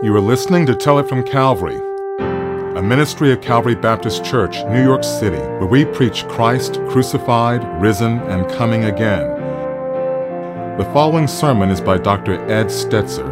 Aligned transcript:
You 0.00 0.14
are 0.14 0.20
listening 0.20 0.64
to 0.66 0.76
Tell 0.76 1.00
It 1.00 1.08
from 1.08 1.24
Calvary, 1.24 1.74
a 2.20 2.80
ministry 2.80 3.32
of 3.32 3.40
Calvary 3.40 3.74
Baptist 3.74 4.24
Church, 4.24 4.54
New 4.66 4.80
York 4.80 5.02
City, 5.02 5.40
where 5.40 5.66
we 5.66 5.84
preach 5.84 6.24
Christ 6.28 6.74
crucified, 6.88 7.64
risen, 7.82 8.20
and 8.20 8.48
coming 8.52 8.84
again. 8.84 9.26
The 10.78 10.88
following 10.92 11.26
sermon 11.26 11.68
is 11.68 11.80
by 11.80 11.98
Dr. 11.98 12.34
Ed 12.48 12.66
Stetzer, 12.66 13.28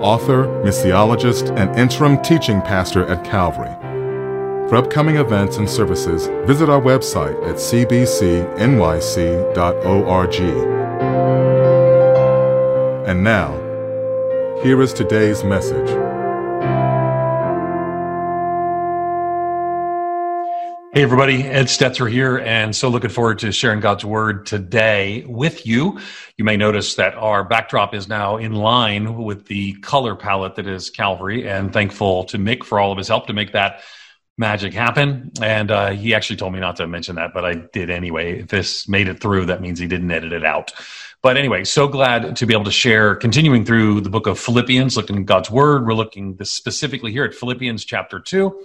author, 0.00 0.46
missiologist, 0.64 1.54
and 1.58 1.78
interim 1.78 2.22
teaching 2.22 2.62
pastor 2.62 3.06
at 3.06 3.22
Calvary. 3.22 3.74
For 4.70 4.76
upcoming 4.76 5.16
events 5.16 5.58
and 5.58 5.68
services, 5.68 6.28
visit 6.46 6.70
our 6.70 6.80
website 6.80 7.36
at 7.46 7.56
cbcnyc.org. 7.56 8.54
And 13.06 13.22
now, 13.22 13.57
here 14.62 14.82
is 14.82 14.92
today's 14.92 15.44
message. 15.44 15.88
Hey, 20.92 21.04
everybody, 21.04 21.44
Ed 21.44 21.66
Stetzer 21.66 22.10
here, 22.10 22.38
and 22.38 22.74
so 22.74 22.88
looking 22.88 23.10
forward 23.10 23.38
to 23.40 23.52
sharing 23.52 23.78
God's 23.78 24.04
Word 24.04 24.46
today 24.46 25.24
with 25.28 25.64
you. 25.64 26.00
You 26.36 26.44
may 26.44 26.56
notice 26.56 26.96
that 26.96 27.14
our 27.14 27.44
backdrop 27.44 27.94
is 27.94 28.08
now 28.08 28.36
in 28.36 28.54
line 28.54 29.22
with 29.22 29.46
the 29.46 29.74
color 29.74 30.16
palette 30.16 30.56
that 30.56 30.66
is 30.66 30.90
Calvary, 30.90 31.48
and 31.48 31.72
thankful 31.72 32.24
to 32.24 32.38
Mick 32.38 32.64
for 32.64 32.80
all 32.80 32.90
of 32.90 32.98
his 32.98 33.06
help 33.06 33.28
to 33.28 33.32
make 33.32 33.52
that 33.52 33.82
magic 34.38 34.72
happen. 34.72 35.32
And 35.42 35.70
uh, 35.70 35.90
he 35.90 36.14
actually 36.14 36.36
told 36.36 36.54
me 36.54 36.60
not 36.60 36.76
to 36.76 36.86
mention 36.86 37.16
that, 37.16 37.34
but 37.34 37.44
I 37.44 37.54
did 37.54 37.90
anyway. 37.90 38.40
If 38.40 38.48
this 38.48 38.88
made 38.88 39.08
it 39.08 39.20
through, 39.20 39.46
that 39.46 39.60
means 39.60 39.78
he 39.78 39.86
didn't 39.86 40.10
edit 40.10 40.32
it 40.32 40.44
out. 40.44 40.72
But 41.20 41.36
anyway, 41.36 41.64
so 41.64 41.88
glad 41.88 42.36
to 42.36 42.46
be 42.46 42.54
able 42.54 42.64
to 42.64 42.70
share, 42.70 43.16
continuing 43.16 43.64
through 43.64 44.02
the 44.02 44.10
book 44.10 44.28
of 44.28 44.38
Philippians, 44.38 44.96
looking 44.96 45.18
at 45.18 45.26
God's 45.26 45.50
word. 45.50 45.84
We're 45.84 45.94
looking 45.94 46.38
specifically 46.44 47.10
here 47.10 47.24
at 47.24 47.34
Philippians 47.34 47.84
chapter 47.84 48.20
2, 48.20 48.56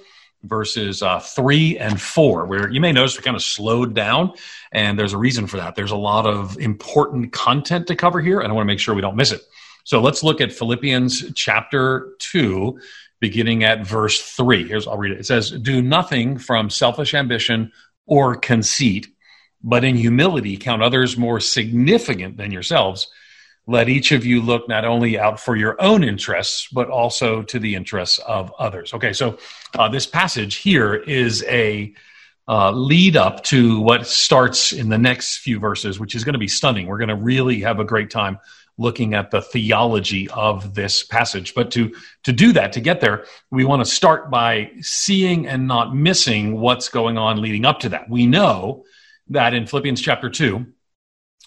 verses 0.43 1.01
uh, 1.01 1.19
3 1.19 1.79
and 1.79 1.99
4, 1.99 2.45
where 2.45 2.69
you 2.69 2.79
may 2.79 2.91
notice 2.91 3.17
we 3.17 3.23
kind 3.23 3.35
of 3.35 3.41
slowed 3.41 3.95
down, 3.95 4.33
and 4.71 4.99
there's 4.99 5.13
a 5.13 5.17
reason 5.17 5.47
for 5.47 5.57
that. 5.57 5.73
There's 5.73 5.89
a 5.89 5.97
lot 5.97 6.27
of 6.27 6.55
important 6.59 7.33
content 7.33 7.87
to 7.87 7.95
cover 7.95 8.21
here, 8.21 8.39
and 8.39 8.51
I 8.51 8.53
want 8.53 8.65
to 8.65 8.71
make 8.71 8.79
sure 8.79 8.93
we 8.93 9.01
don't 9.01 9.15
miss 9.15 9.31
it. 9.31 9.41
So 9.83 9.99
let's 9.99 10.23
look 10.23 10.39
at 10.39 10.53
Philippians 10.53 11.33
chapter 11.33 12.13
2, 12.19 12.79
beginning 13.23 13.63
at 13.63 13.87
verse 13.87 14.21
3. 14.21 14.67
Here's, 14.67 14.87
I'll 14.87 14.97
read 14.97 15.13
it. 15.13 15.21
It 15.21 15.25
says, 15.25 15.49
Do 15.49 15.81
nothing 15.81 16.37
from 16.37 16.69
selfish 16.69 17.13
ambition 17.13 17.71
or 18.05 18.35
conceit 18.35 19.07
but 19.63 19.83
in 19.83 19.95
humility 19.95 20.57
count 20.57 20.83
others 20.83 21.17
more 21.17 21.39
significant 21.39 22.37
than 22.37 22.51
yourselves. 22.51 23.07
Let 23.65 23.87
each 23.87 24.11
of 24.11 24.25
you 24.25 24.41
look 24.41 24.67
not 24.67 24.83
only 24.83 25.17
out 25.17 25.39
for 25.39 25.55
your 25.55 25.81
own 25.81 26.03
interests, 26.03 26.67
but 26.71 26.89
also 26.89 27.43
to 27.43 27.59
the 27.59 27.75
interests 27.75 28.19
of 28.19 28.53
others. 28.59 28.93
Okay, 28.93 29.13
so 29.13 29.37
uh, 29.75 29.87
this 29.87 30.05
passage 30.05 30.55
here 30.55 30.93
is 30.95 31.45
a 31.47 31.93
uh, 32.45 32.71
lead 32.71 33.15
up 33.15 33.41
to 33.45 33.79
what 33.79 34.05
starts 34.05 34.73
in 34.73 34.89
the 34.89 34.97
next 34.97 35.37
few 35.37 35.59
verses, 35.59 35.97
which 35.97 36.13
is 36.13 36.25
going 36.25 36.33
to 36.33 36.39
be 36.39 36.47
stunning. 36.49 36.87
We're 36.87 36.97
going 36.97 37.07
to 37.07 37.15
really 37.15 37.61
have 37.61 37.79
a 37.79 37.85
great 37.85 38.11
time 38.11 38.37
looking 38.77 39.13
at 39.13 39.31
the 39.31 39.41
theology 39.41 40.29
of 40.29 40.73
this 40.73 41.03
passage. 41.03 41.53
But 41.53 41.71
to, 41.71 41.93
to 42.23 42.33
do 42.33 42.53
that, 42.53 42.73
to 42.73 42.81
get 42.81 43.01
there, 43.01 43.25
we 43.51 43.65
want 43.65 43.85
to 43.85 43.91
start 43.91 44.31
by 44.31 44.71
seeing 44.81 45.47
and 45.47 45.67
not 45.67 45.95
missing 45.95 46.59
what's 46.59 46.89
going 46.89 47.17
on 47.17 47.41
leading 47.41 47.65
up 47.65 47.79
to 47.81 47.89
that. 47.89 48.09
We 48.09 48.25
know 48.25 48.83
that 49.29 49.53
in 49.53 49.67
Philippians 49.67 50.01
chapter 50.01 50.29
2, 50.29 50.65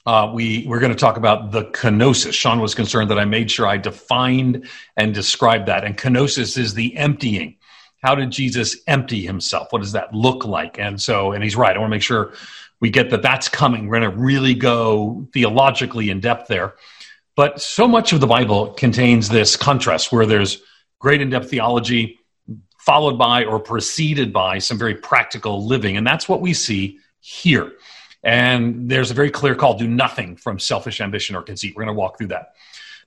uh, 0.07 0.31
we, 0.33 0.65
we're 0.69 0.79
going 0.79 0.93
to 0.93 0.99
talk 0.99 1.17
about 1.17 1.51
the 1.51 1.65
kenosis. 1.65 2.33
Sean 2.33 2.61
was 2.61 2.77
concerned 2.77 3.11
that 3.11 3.19
I 3.19 3.25
made 3.25 3.51
sure 3.51 3.67
I 3.67 3.77
defined 3.77 4.69
and 4.97 5.13
described 5.13 5.67
that. 5.67 5.83
And 5.85 5.99
kenosis 5.99 6.57
is 6.57 6.75
the 6.75 6.97
emptying. 6.97 7.57
How 8.03 8.15
did 8.15 8.31
Jesus 8.31 8.77
empty 8.87 9.23
himself? 9.23 9.73
What 9.73 9.83
does 9.83 9.93
that 9.93 10.15
look 10.15 10.45
like? 10.45 10.79
And 10.79 11.03
so, 11.03 11.33
and 11.33 11.43
he's 11.43 11.57
right. 11.57 11.75
I 11.75 11.79
want 11.81 11.91
to 11.91 11.97
make 11.97 12.03
sure 12.03 12.35
we 12.79 12.91
get 12.91 13.11
that 13.11 13.23
that's 13.23 13.49
coming. 13.49 13.87
We're 13.87 13.99
going 14.01 14.13
to 14.13 14.17
really 14.17 14.55
go 14.55 15.27
theologically 15.33 16.11
in 16.11 16.21
depth 16.21 16.47
there. 16.47 16.75
But 17.37 17.61
so 17.61 17.87
much 17.87 18.13
of 18.13 18.21
the 18.21 18.27
Bible 18.27 18.69
contains 18.73 19.29
this 19.29 19.57
contrast 19.57 20.11
where 20.11 20.27
there's 20.27 20.63
great 20.99 21.21
in 21.21 21.31
depth 21.31 21.51
theology 21.51 22.19
followed 22.79 23.19
by 23.19 23.45
or 23.45 23.59
preceded 23.59 24.33
by 24.33 24.59
some 24.59 24.79
very 24.79 24.95
practical 24.95 25.67
living. 25.67 25.97
And 25.97 26.07
that's 26.07 26.29
what 26.29 26.41
we 26.41 26.55
see 26.55 26.99
here. 27.21 27.73
And 28.23 28.89
there's 28.89 29.11
a 29.11 29.15
very 29.15 29.31
clear 29.31 29.55
call 29.55 29.77
do 29.77 29.87
nothing 29.87 30.37
from 30.37 30.59
selfish 30.59 31.01
ambition 31.01 31.37
or 31.37 31.43
conceit. 31.43 31.75
We're 31.77 31.85
going 31.85 31.95
to 31.95 31.99
walk 31.99 32.17
through 32.17 32.29
that. 32.29 32.55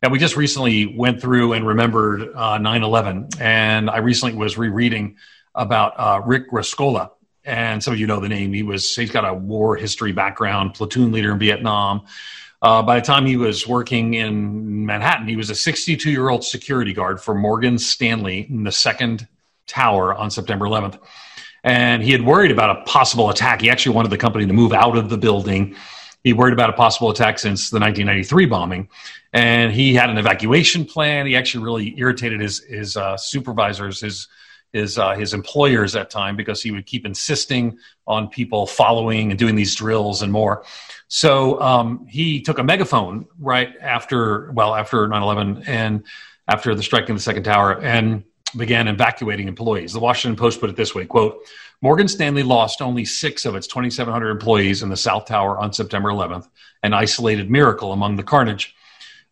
Now, 0.04 0.10
we 0.10 0.20
just 0.20 0.38
recently 0.38 0.86
went 0.86 1.22
through 1.22 1.54
and 1.54 1.68
remembered 1.68 2.34
uh, 2.34 2.58
9 2.58 2.84
11, 2.84 3.30
and 3.40 3.90
I 3.90 3.98
recently 3.98 4.38
was 4.38 4.58
rereading 4.58 5.18
about 5.56 5.94
uh, 5.98 6.22
Rick 6.26 6.52
Rescorla. 6.52 7.12
And 7.44 7.84
some 7.84 7.94
of 7.94 8.00
you 8.00 8.08
know 8.08 8.20
the 8.20 8.30
name. 8.30 8.54
He 8.54 8.64
was, 8.64 8.96
he's 8.96 9.12
got 9.12 9.28
a 9.28 9.34
war 9.34 9.76
history 9.76 10.12
background, 10.12 10.76
platoon 10.76 11.12
leader 11.12 11.32
in 11.32 11.40
Vietnam. 11.40 12.04
Uh, 12.62 12.82
by 12.82 13.00
the 13.00 13.06
time 13.06 13.26
he 13.26 13.38
was 13.38 13.68
working 13.68 14.16
in 14.16 14.86
Manhattan, 14.86 15.28
he 15.28 15.36
was 15.36 15.50
a 15.50 15.56
62 15.56 16.12
year 16.12 16.30
old 16.30 16.44
security 16.44 16.94
guard 16.94 17.22
for 17.22 17.34
Morgan 17.34 17.78
Stanley 17.78 18.48
in 18.50 18.64
the 18.64 18.72
second 18.72 19.28
tower 19.68 20.14
on 20.14 20.30
September 20.30 20.66
11th 20.66 21.00
and 21.64 22.02
he 22.02 22.12
had 22.12 22.26
worried 22.26 22.52
about 22.52 22.78
a 22.78 22.82
possible 22.84 23.30
attack. 23.30 23.62
He 23.62 23.70
actually 23.70 23.96
wanted 23.96 24.10
the 24.10 24.18
company 24.18 24.46
to 24.46 24.54
move 24.54 24.74
out 24.74 24.98
of 24.98 25.10
the 25.10 25.18
building. 25.18 25.76
He 26.24 26.34
worried 26.34 26.54
about 26.54 26.70
a 26.70 26.74
possible 26.74 27.10
attack 27.10 27.40
since 27.40 27.70
the 27.70 27.80
1993 27.80 28.46
bombing, 28.46 28.90
and 29.34 29.72
he 29.72 29.94
had 29.94 30.10
an 30.10 30.18
evacuation 30.18 30.86
plan. 30.86 31.26
He 31.26 31.36
actually 31.36 31.64
really 31.64 31.98
irritated 31.98 32.42
his 32.42 32.60
his 32.60 32.98
uh, 32.98 33.18
supervisors, 33.18 34.02
his 34.02 34.28
his 34.74 34.98
uh, 34.98 35.16
his 35.16 35.34
employers 35.34 35.96
at 35.96 36.10
time 36.10 36.36
because 36.36 36.62
he 36.62 36.72
would 36.72 36.86
keep 36.86 37.06
insisting 37.06 37.78
on 38.08 38.28
people 38.28 38.68
following 38.68 39.32
and 39.32 39.40
doing 39.40 39.56
these 39.56 39.76
drills 39.76 40.22
and 40.22 40.32
more. 40.32 40.64
So 41.08 41.60
um, 41.62 42.06
he 42.08 42.42
took 42.42 42.60
a 42.60 42.64
megaphone 42.64 43.26
right 43.40 43.74
after 43.82 44.52
well 44.52 44.76
after 44.76 45.08
9/11 45.08 45.68
and 45.68 46.04
after 46.48 46.74
the 46.76 46.84
striking 46.84 47.16
the 47.16 47.22
second 47.22 47.44
tower 47.44 47.80
and 47.82 48.24
began 48.58 48.88
evacuating 48.88 49.48
employees. 49.48 49.94
The 49.94 50.00
Washington 50.00 50.36
Post 50.36 50.60
put 50.60 50.70
it 50.70 50.76
this 50.76 50.96
way, 50.96 51.06
quote, 51.06 51.46
Morgan 51.82 52.08
Stanley 52.08 52.44
lost 52.44 52.82
only 52.82 53.06
six 53.06 53.46
of 53.46 53.56
its 53.56 53.68
2,700 53.68 54.32
employees 54.32 54.84
in 54.84 54.90
the 54.90 54.98
South 54.98 55.26
Tower 55.26 55.58
on 55.58 55.72
September 55.72 56.10
11th, 56.10 56.48
an 56.84 56.94
isolated 56.94 57.50
miracle 57.50 57.94
among 57.94 58.16
the 58.16 58.24
carnage. 58.24 58.76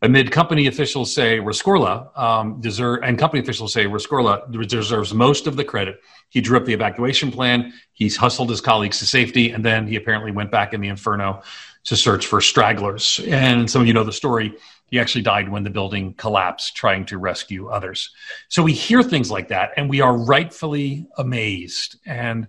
Amid 0.03 0.31
company 0.31 0.67
officials 0.67 1.11
say 1.11 1.39
Rescorla 1.39 2.15
um, 2.17 2.61
deserve, 2.61 2.99
and 3.03 3.17
company 3.17 3.41
officials 3.41 3.73
say 3.73 3.85
Rescorla 3.85 4.67
deserves 4.67 5.11
most 5.11 5.47
of 5.47 5.55
the 5.55 5.63
credit. 5.63 6.01
He 6.29 6.39
drew 6.39 6.55
up 6.57 6.65
the 6.65 6.73
evacuation 6.73 7.31
plan. 7.31 7.73
He's 7.93 8.15
hustled 8.15 8.51
his 8.51 8.61
colleagues 8.61 8.99
to 8.99 9.07
safety, 9.07 9.49
and 9.49 9.65
then 9.65 9.87
he 9.87 9.95
apparently 9.95 10.31
went 10.31 10.51
back 10.51 10.73
in 10.73 10.81
the 10.81 10.89
inferno 10.89 11.41
to 11.85 11.95
search 11.95 12.27
for 12.27 12.41
stragglers. 12.41 13.21
And 13.27 13.69
some 13.69 13.81
of 13.81 13.87
you 13.87 13.93
know 13.93 14.03
the 14.03 14.11
story. 14.11 14.53
He 14.87 14.99
actually 14.99 15.23
died 15.23 15.49
when 15.49 15.63
the 15.63 15.69
building 15.69 16.13
collapsed 16.13 16.75
trying 16.75 17.05
to 17.07 17.17
rescue 17.17 17.69
others. 17.69 18.11
So 18.49 18.61
we 18.63 18.73
hear 18.73 19.01
things 19.01 19.31
like 19.31 19.49
that 19.49 19.71
and 19.75 19.89
we 19.89 19.99
are 19.99 20.15
rightfully 20.15 21.07
amazed 21.17 21.97
and 22.05 22.47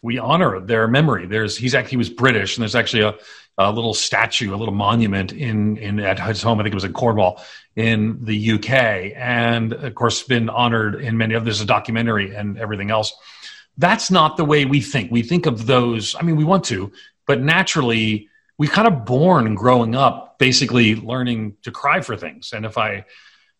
we 0.00 0.18
honor 0.18 0.60
their 0.60 0.88
memory. 0.88 1.26
There's 1.26 1.56
he's 1.56 1.74
actually 1.74 1.90
he 1.90 1.96
was 1.96 2.10
British 2.10 2.56
and 2.56 2.62
there's 2.62 2.74
actually 2.74 3.02
a, 3.02 3.14
a 3.56 3.70
little 3.70 3.94
statue, 3.94 4.54
a 4.54 4.56
little 4.56 4.74
monument 4.74 5.32
in 5.32 5.76
in 5.76 6.00
at 6.00 6.18
his 6.18 6.42
home. 6.42 6.60
I 6.60 6.64
think 6.64 6.72
it 6.72 6.76
was 6.76 6.84
in 6.84 6.92
Cornwall 6.92 7.42
in 7.76 8.24
the 8.24 8.52
UK, 8.52 9.12
and 9.16 9.72
of 9.72 9.94
course 9.94 10.22
been 10.22 10.48
honored 10.48 10.96
in 10.96 11.16
many 11.16 11.34
of. 11.34 11.44
There's 11.44 11.60
a 11.60 11.66
documentary 11.66 12.34
and 12.34 12.58
everything 12.58 12.90
else. 12.90 13.14
That's 13.76 14.10
not 14.10 14.36
the 14.36 14.44
way 14.44 14.64
we 14.64 14.80
think. 14.80 15.10
We 15.10 15.22
think 15.22 15.46
of 15.46 15.66
those. 15.66 16.14
I 16.14 16.22
mean, 16.22 16.36
we 16.36 16.44
want 16.44 16.64
to, 16.66 16.92
but 17.26 17.40
naturally, 17.40 18.28
we 18.56 18.68
kind 18.68 18.86
of 18.86 19.04
born 19.04 19.54
growing 19.54 19.94
up 19.94 20.38
basically 20.38 20.96
learning 20.96 21.56
to 21.62 21.70
cry 21.70 22.00
for 22.00 22.16
things 22.16 22.52
and 22.52 22.66
if 22.66 22.76
i 22.76 23.04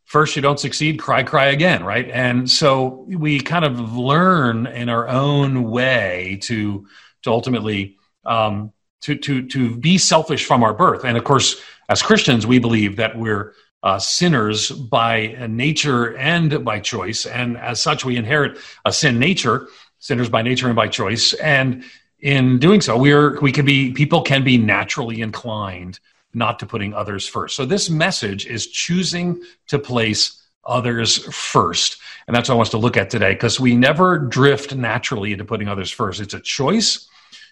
first 0.04 0.36
you 0.36 0.42
don't 0.42 0.60
succeed 0.60 0.98
cry 0.98 1.22
cry 1.22 1.46
again 1.46 1.84
right 1.84 2.08
and 2.10 2.50
so 2.50 3.04
we 3.08 3.40
kind 3.40 3.64
of 3.64 3.96
learn 3.96 4.66
in 4.66 4.88
our 4.88 5.08
own 5.08 5.70
way 5.70 6.38
to 6.42 6.86
to 7.22 7.30
ultimately 7.30 7.96
um, 8.26 8.72
to 9.04 9.16
to 9.16 9.46
to 9.48 9.76
be 9.76 9.96
selfish 9.96 10.44
from 10.44 10.62
our 10.62 10.74
birth 10.74 11.04
and 11.04 11.16
of 11.16 11.24
course 11.24 11.60
as 11.88 12.02
christians 12.02 12.46
we 12.46 12.58
believe 12.58 12.96
that 12.96 13.16
we're 13.16 13.54
uh, 13.82 13.98
sinners 13.98 14.70
by 14.70 15.36
nature 15.48 16.16
and 16.16 16.64
by 16.64 16.80
choice 16.80 17.26
and 17.26 17.56
as 17.58 17.80
such 17.80 18.04
we 18.04 18.16
inherit 18.16 18.58
a 18.84 18.92
sin 18.92 19.18
nature 19.18 19.68
sinners 19.98 20.28
by 20.28 20.42
nature 20.42 20.66
and 20.66 20.76
by 20.76 20.88
choice 20.88 21.32
and 21.34 21.84
in 22.24 22.58
doing 22.58 22.80
so, 22.80 22.96
we're 22.96 23.38
we 23.40 23.52
can 23.52 23.66
be 23.66 23.92
people 23.92 24.22
can 24.22 24.42
be 24.42 24.56
naturally 24.56 25.20
inclined 25.20 26.00
not 26.32 26.58
to 26.58 26.66
putting 26.66 26.94
others 26.94 27.28
first. 27.28 27.54
So 27.54 27.66
this 27.66 27.90
message 27.90 28.46
is 28.46 28.66
choosing 28.66 29.42
to 29.68 29.78
place 29.78 30.42
others 30.64 31.18
first. 31.34 31.98
And 32.26 32.34
that's 32.34 32.48
what 32.48 32.54
I 32.54 32.56
want 32.56 32.68
us 32.68 32.70
to 32.70 32.78
look 32.78 32.96
at 32.96 33.10
today 33.10 33.34
because 33.34 33.60
we 33.60 33.76
never 33.76 34.18
drift 34.18 34.74
naturally 34.74 35.32
into 35.32 35.44
putting 35.44 35.68
others 35.68 35.90
first. 35.90 36.20
It's 36.20 36.32
a 36.32 36.40
choice 36.40 37.06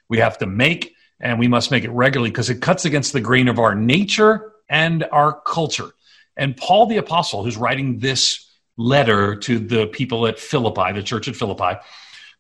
we 0.09 0.19
have 0.19 0.39
to 0.39 0.47
make, 0.47 0.95
and 1.23 1.39
we 1.39 1.49
must 1.49 1.71
make 1.71 1.85
it 1.85 1.91
regularly 1.91 2.31
because 2.31 2.51
it 2.51 2.61
cuts 2.61 2.85
against 2.85 3.13
the 3.13 3.21
grain 3.21 3.49
of 3.49 3.59
our 3.59 3.75
nature 3.75 4.53
and 4.69 5.05
our 5.13 5.41
culture. 5.41 5.91
And 6.37 6.57
Paul 6.57 6.87
the 6.87 6.97
Apostle, 6.97 7.45
who's 7.45 7.57
writing 7.57 7.99
this 7.99 8.49
letter 8.77 9.37
to 9.37 9.59
the 9.59 9.87
people 9.87 10.27
at 10.27 10.39
Philippi, 10.39 10.93
the 10.93 11.03
church 11.03 11.29
at 11.29 11.37
Philippi. 11.37 11.79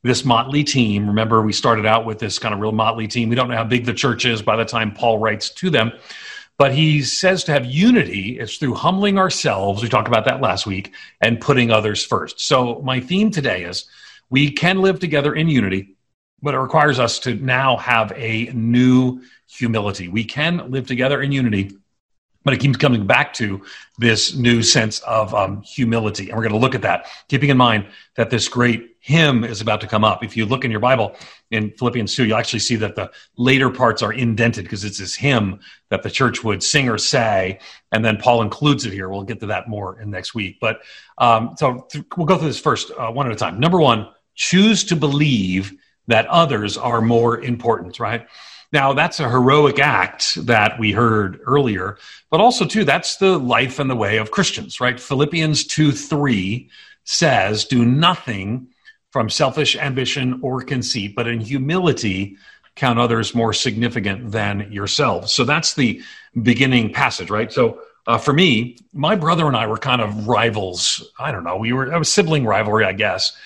This 0.02 0.24
motley 0.24 0.64
team, 0.64 1.06
remember, 1.06 1.42
we 1.42 1.52
started 1.52 1.86
out 1.86 2.04
with 2.04 2.18
this 2.18 2.38
kind 2.38 2.52
of 2.52 2.60
real 2.60 2.72
motley 2.72 3.06
team. 3.06 3.28
We 3.28 3.36
don't 3.36 3.48
know 3.48 3.56
how 3.56 3.64
big 3.64 3.84
the 3.84 3.94
church 3.94 4.24
is 4.24 4.42
by 4.42 4.56
the 4.56 4.64
time 4.64 4.92
Paul 4.92 5.18
writes 5.18 5.50
to 5.50 5.70
them. 5.70 5.92
But 6.58 6.74
he 6.74 7.02
says 7.02 7.44
to 7.44 7.52
have 7.52 7.64
unity 7.66 8.38
is 8.38 8.56
through 8.56 8.74
humbling 8.74 9.18
ourselves. 9.18 9.82
We 9.82 9.88
talked 9.88 10.08
about 10.08 10.24
that 10.24 10.40
last 10.40 10.66
week 10.66 10.92
and 11.20 11.40
putting 11.40 11.70
others 11.70 12.04
first. 12.04 12.40
So, 12.40 12.80
my 12.82 13.00
theme 13.00 13.30
today 13.30 13.64
is 13.64 13.86
we 14.28 14.50
can 14.50 14.80
live 14.80 14.98
together 14.98 15.34
in 15.34 15.48
unity, 15.48 15.96
but 16.42 16.54
it 16.54 16.58
requires 16.58 16.98
us 16.98 17.18
to 17.20 17.34
now 17.34 17.76
have 17.76 18.12
a 18.16 18.50
new 18.52 19.22
humility. 19.46 20.08
We 20.08 20.24
can 20.24 20.70
live 20.70 20.86
together 20.86 21.22
in 21.22 21.30
unity, 21.32 21.76
but 22.44 22.54
it 22.54 22.60
keeps 22.60 22.76
coming 22.76 23.06
back 23.06 23.32
to 23.34 23.62
this 23.98 24.34
new 24.34 24.62
sense 24.62 24.98
of 25.00 25.32
um, 25.34 25.62
humility. 25.62 26.28
And 26.28 26.36
we're 26.36 26.42
going 26.42 26.52
to 26.52 26.58
look 26.58 26.74
at 26.74 26.82
that, 26.82 27.06
keeping 27.28 27.50
in 27.50 27.56
mind 27.56 27.86
that 28.16 28.30
this 28.30 28.48
great 28.48 28.96
hymn 28.98 29.44
is 29.44 29.60
about 29.60 29.80
to 29.80 29.86
come 29.86 30.04
up. 30.04 30.24
If 30.24 30.36
you 30.36 30.46
look 30.46 30.64
in 30.64 30.70
your 30.70 30.80
Bible 30.80 31.14
in 31.50 31.70
Philippians 31.72 32.14
2, 32.14 32.26
you'll 32.26 32.36
actually 32.36 32.60
see 32.60 32.76
that 32.76 32.96
the 32.96 33.10
later 33.36 33.70
parts 33.70 34.02
are 34.02 34.12
indented 34.12 34.64
because 34.64 34.84
it's 34.84 34.98
this 34.98 35.14
hymn 35.14 35.60
that 35.90 36.02
the 36.02 36.10
church 36.10 36.42
would 36.42 36.62
sing 36.62 36.88
or 36.88 36.98
say. 36.98 37.60
And 37.92 38.04
then 38.04 38.16
Paul 38.16 38.42
includes 38.42 38.86
it 38.86 38.92
here. 38.92 39.08
We'll 39.08 39.22
get 39.22 39.40
to 39.40 39.46
that 39.46 39.68
more 39.68 40.00
in 40.00 40.10
next 40.10 40.34
week. 40.34 40.58
But 40.60 40.82
um, 41.18 41.54
so 41.58 41.86
th- 41.90 42.04
we'll 42.16 42.26
go 42.26 42.38
through 42.38 42.48
this 42.48 42.60
first, 42.60 42.90
uh, 42.98 43.10
one 43.10 43.26
at 43.26 43.32
a 43.32 43.36
time. 43.36 43.60
Number 43.60 43.80
one, 43.80 44.08
choose 44.34 44.84
to 44.84 44.96
believe 44.96 45.72
that 46.08 46.26
others 46.26 46.76
are 46.76 47.00
more 47.00 47.40
important, 47.40 48.00
right? 48.00 48.26
Now, 48.72 48.94
that's 48.94 49.20
a 49.20 49.28
heroic 49.28 49.78
act 49.78 50.34
that 50.46 50.78
we 50.78 50.92
heard 50.92 51.40
earlier, 51.44 51.98
but 52.30 52.40
also, 52.40 52.64
too, 52.64 52.84
that's 52.84 53.16
the 53.16 53.38
life 53.38 53.78
and 53.78 53.90
the 53.90 53.96
way 53.96 54.16
of 54.16 54.30
Christians, 54.30 54.80
right? 54.80 54.98
Philippians 54.98 55.66
2 55.66 55.92
3 55.92 56.70
says, 57.04 57.66
Do 57.66 57.84
nothing 57.84 58.68
from 59.10 59.28
selfish 59.28 59.76
ambition 59.76 60.40
or 60.42 60.62
conceit, 60.62 61.14
but 61.14 61.26
in 61.26 61.40
humility 61.40 62.36
count 62.74 62.98
others 62.98 63.34
more 63.34 63.52
significant 63.52 64.32
than 64.32 64.72
yourselves. 64.72 65.32
So 65.32 65.44
that's 65.44 65.74
the 65.74 66.02
beginning 66.42 66.92
passage, 66.92 67.28
right? 67.28 67.52
So 67.52 67.82
uh, 68.06 68.18
for 68.18 68.32
me, 68.32 68.78
my 68.92 69.14
brother 69.14 69.46
and 69.46 69.56
I 69.56 69.66
were 69.66 69.76
kind 69.76 70.00
of 70.00 70.26
rivals. 70.26 71.06
I 71.18 71.30
don't 71.30 71.44
know. 71.44 71.56
We 71.56 71.72
were 71.72 71.92
a 71.92 72.04
sibling 72.04 72.46
rivalry, 72.46 72.84
I 72.84 72.92
guess. 72.92 73.36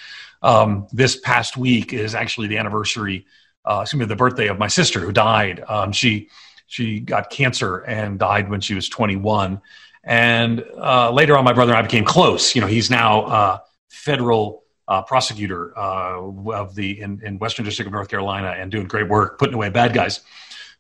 Um, 0.47 0.87
this 0.93 1.17
past 1.17 1.57
week 1.57 1.93
is 1.93 2.15
actually 2.15 2.47
the 2.47 2.59
anniversary 2.59 3.27
uh, 3.67 3.81
excuse 3.83 3.99
me, 3.99 4.07
the 4.07 4.17
birthday 4.17 4.47
of 4.47 4.59
my 4.59 4.69
sister 4.69 5.01
who 5.01 5.13
died. 5.13 5.63
Um, 5.67 5.93
she 5.93 6.29
she 6.69 7.01
got 7.01 7.31
cancer 7.31 7.79
and 7.79 8.19
died 8.19 8.49
when 8.49 8.61
she 8.61 8.75
was 8.75 8.89
21. 8.89 9.61
And 10.05 10.65
uh, 10.77 11.11
later 11.13 11.37
on, 11.37 11.45
my 11.45 11.53
brother 11.53 11.73
and 11.73 11.79
I 11.79 11.83
became 11.83 12.05
close. 12.05 12.55
You 12.55 12.61
know, 12.61 12.67
he's 12.67 12.91
now 12.91 13.23
uh, 13.23 13.59
federal 13.89 14.65
uh, 14.89 15.03
prosecutor 15.03 15.77
uh, 15.77 16.21
of 16.53 16.75
the 16.75 17.01
in, 17.01 17.21
in, 17.25 17.39
Western 17.39 17.65
District 17.65 17.87
of 17.87 17.93
North 17.93 18.09
Carolina 18.09 18.55
and 18.57 18.71
doing 18.71 18.87
great 18.87 19.09
work 19.09 19.39
putting 19.39 19.55
away 19.55 19.69
bad 19.69 19.95
guys. 19.95 20.21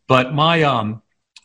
But 0.07 0.33
my 0.33 0.63
um, 0.63 1.03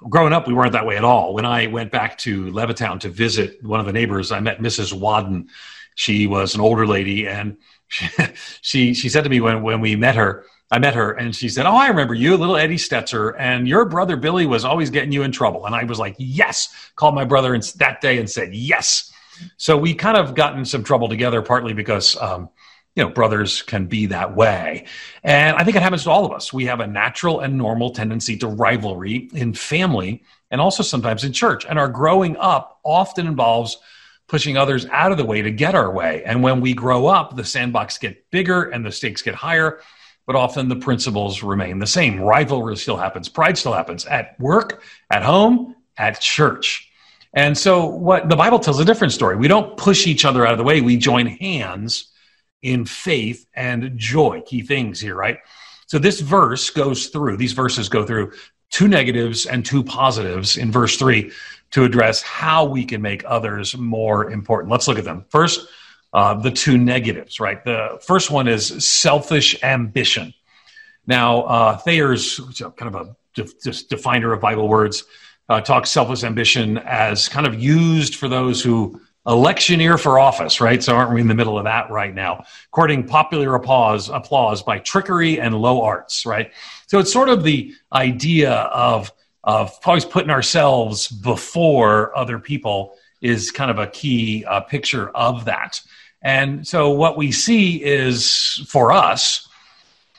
growing 0.09 0.31
up, 0.31 0.47
we 0.47 0.53
weren't 0.53 0.73
that 0.73 0.85
way 0.85 0.95
at 0.95 1.03
all. 1.03 1.33
When 1.33 1.45
I 1.45 1.67
went 1.67 1.91
back 1.91 2.19
to 2.19 2.51
Levittown 2.51 2.99
to 2.99 3.09
visit 3.09 3.63
one 3.63 3.79
of 3.79 3.87
the 3.87 3.93
neighbors, 3.93 4.31
I 4.31 4.39
met 4.41 4.59
Mrs. 4.59 4.93
Wadden. 4.93 5.49
She 5.95 6.27
was 6.27 6.53
an 6.53 6.61
older 6.61 6.85
lady, 6.85 7.27
and 7.27 7.57
she 8.61 8.93
she, 8.93 9.09
said 9.09 9.23
to 9.23 9.29
me 9.29 9.41
when 9.41 9.61
when 9.61 9.81
we 9.81 9.95
met 9.95 10.15
her 10.15 10.45
I 10.71 10.79
met 10.79 10.95
her 10.95 11.11
and 11.11 11.35
she 11.35 11.49
said, 11.49 11.65
Oh, 11.65 11.75
I 11.75 11.89
remember 11.89 12.13
you, 12.13 12.37
little 12.37 12.55
Eddie 12.55 12.77
Stetzer, 12.77 13.35
and 13.37 13.67
your 13.67 13.85
brother 13.85 14.15
Billy 14.15 14.45
was 14.45 14.63
always 14.63 14.89
getting 14.89 15.11
you 15.11 15.23
in 15.23 15.31
trouble. 15.33 15.65
And 15.65 15.75
I 15.75 15.83
was 15.83 15.99
like, 15.99 16.15
Yes. 16.17 16.73
Called 16.95 17.13
my 17.13 17.25
brother 17.25 17.57
that 17.77 17.99
day 17.99 18.17
and 18.17 18.29
said, 18.29 18.55
Yes. 18.55 19.11
So 19.57 19.77
we 19.77 19.93
kind 19.93 20.17
of 20.17 20.33
got 20.33 20.57
in 20.57 20.63
some 20.63 20.83
trouble 20.83 21.09
together, 21.09 21.41
partly 21.41 21.73
because, 21.73 22.15
um, 22.21 22.49
you 22.95 23.03
know, 23.03 23.09
brothers 23.09 23.63
can 23.63 23.87
be 23.87 24.05
that 24.07 24.35
way. 24.35 24.85
And 25.23 25.57
I 25.57 25.63
think 25.63 25.75
it 25.75 25.83
happens 25.83 26.03
to 26.03 26.11
all 26.11 26.25
of 26.25 26.31
us. 26.31 26.53
We 26.53 26.65
have 26.65 26.79
a 26.79 26.87
natural 26.87 27.41
and 27.41 27.57
normal 27.57 27.91
tendency 27.91 28.37
to 28.37 28.47
rivalry 28.47 29.29
in 29.33 29.53
family 29.53 30.23
and 30.51 30.61
also 30.61 30.83
sometimes 30.83 31.23
in 31.23 31.33
church. 31.33 31.65
And 31.65 31.79
our 31.79 31.87
growing 31.87 32.37
up 32.37 32.79
often 32.83 33.27
involves 33.27 33.77
pushing 34.31 34.57
others 34.57 34.87
out 34.87 35.11
of 35.11 35.19
the 35.19 35.25
way 35.25 35.43
to 35.43 35.51
get 35.51 35.75
our 35.75 35.91
way. 35.91 36.23
And 36.25 36.41
when 36.41 36.59
we 36.59 36.73
grow 36.73 37.05
up, 37.05 37.35
the 37.35 37.45
sandbox 37.45 37.99
get 37.99 38.31
bigger 38.31 38.63
and 38.63 38.83
the 38.83 38.91
stakes 38.91 39.21
get 39.21 39.35
higher 39.35 39.79
but 40.27 40.35
often 40.35 40.69
the 40.69 40.75
principles 40.75 41.43
remain 41.43 41.79
the 41.79 41.87
same. 41.87 42.19
Rivalry 42.19 42.77
still 42.77 42.97
happens, 42.97 43.27
pride 43.27 43.57
still 43.57 43.73
happens 43.73 44.05
at 44.05 44.39
work, 44.39 44.81
at 45.09 45.23
home, 45.23 45.75
at 45.97 46.21
church. 46.21 46.89
And 47.33 47.57
so 47.57 47.85
what 47.85 48.29
the 48.29 48.35
Bible 48.35 48.59
tells 48.59 48.79
a 48.79 48.85
different 48.85 49.13
story. 49.13 49.35
We 49.35 49.47
don't 49.47 49.77
push 49.77 50.05
each 50.07 50.25
other 50.25 50.45
out 50.45 50.53
of 50.53 50.57
the 50.57 50.63
way. 50.63 50.81
We 50.81 50.97
join 50.97 51.27
hands 51.27 52.11
in 52.61 52.85
faith 52.85 53.45
and 53.53 53.97
joy. 53.97 54.41
Key 54.45 54.61
things 54.61 54.99
here, 54.99 55.15
right? 55.15 55.39
So 55.87 55.99
this 55.99 56.21
verse 56.21 56.69
goes 56.69 57.07
through, 57.07 57.37
these 57.37 57.53
verses 57.53 57.89
go 57.89 58.05
through 58.05 58.31
two 58.71 58.87
negatives 58.87 59.45
and 59.45 59.65
two 59.65 59.83
positives 59.83 60.57
in 60.57 60.71
verse 60.71 60.97
three 60.97 61.31
to 61.71 61.83
address 61.83 62.21
how 62.21 62.65
we 62.65 62.83
can 62.85 63.01
make 63.01 63.23
others 63.25 63.77
more 63.77 64.31
important. 64.31 64.71
Let's 64.71 64.87
look 64.87 64.97
at 64.97 65.05
them. 65.05 65.25
First, 65.29 65.67
uh, 66.13 66.33
the 66.33 66.51
two 66.51 66.77
negatives, 66.77 67.39
right? 67.39 67.63
The 67.63 68.01
first 68.05 68.31
one 68.31 68.47
is 68.47 68.85
selfish 68.85 69.61
ambition. 69.63 70.33
Now, 71.07 71.43
uh, 71.43 71.77
Thayer's 71.77 72.39
kind 72.77 72.93
of 72.93 72.95
a 72.95 73.15
de- 73.33 73.87
definer 73.89 74.33
of 74.33 74.41
Bible 74.41 74.67
words 74.67 75.03
uh, 75.47 75.61
talks 75.61 75.89
selfish 75.89 76.23
ambition 76.23 76.77
as 76.79 77.27
kind 77.27 77.47
of 77.47 77.55
used 77.61 78.15
for 78.15 78.27
those 78.27 78.61
who 78.61 79.01
electioneer 79.27 79.97
for 79.97 80.17
office, 80.19 80.59
right? 80.59 80.81
So 80.83 80.95
aren't 80.95 81.13
we 81.13 81.21
in 81.21 81.27
the 81.27 81.35
middle 81.35 81.57
of 81.57 81.65
that 81.65 81.91
right 81.91 82.13
now? 82.13 82.45
Courting 82.71 83.05
popular 83.05 83.53
applause, 83.55 84.09
applause 84.09 84.63
by 84.63 84.79
trickery 84.79 85.39
and 85.39 85.55
low 85.55 85.83
arts, 85.83 86.25
right? 86.25 86.51
So 86.87 86.99
it's 86.99 87.13
sort 87.13 87.29
of 87.29 87.43
the 87.43 87.73
idea 87.93 88.51
of 88.51 89.11
of 89.43 89.71
always 89.85 90.05
putting 90.05 90.29
ourselves 90.29 91.07
before 91.07 92.15
other 92.15 92.37
people 92.37 92.95
is 93.21 93.49
kind 93.49 93.71
of 93.71 93.79
a 93.79 93.87
key 93.87 94.45
uh, 94.45 94.61
picture 94.61 95.09
of 95.09 95.45
that. 95.45 95.81
And 96.21 96.67
so 96.67 96.91
what 96.91 97.17
we 97.17 97.31
see 97.31 97.83
is 97.83 98.63
for 98.67 98.91
us, 98.91 99.47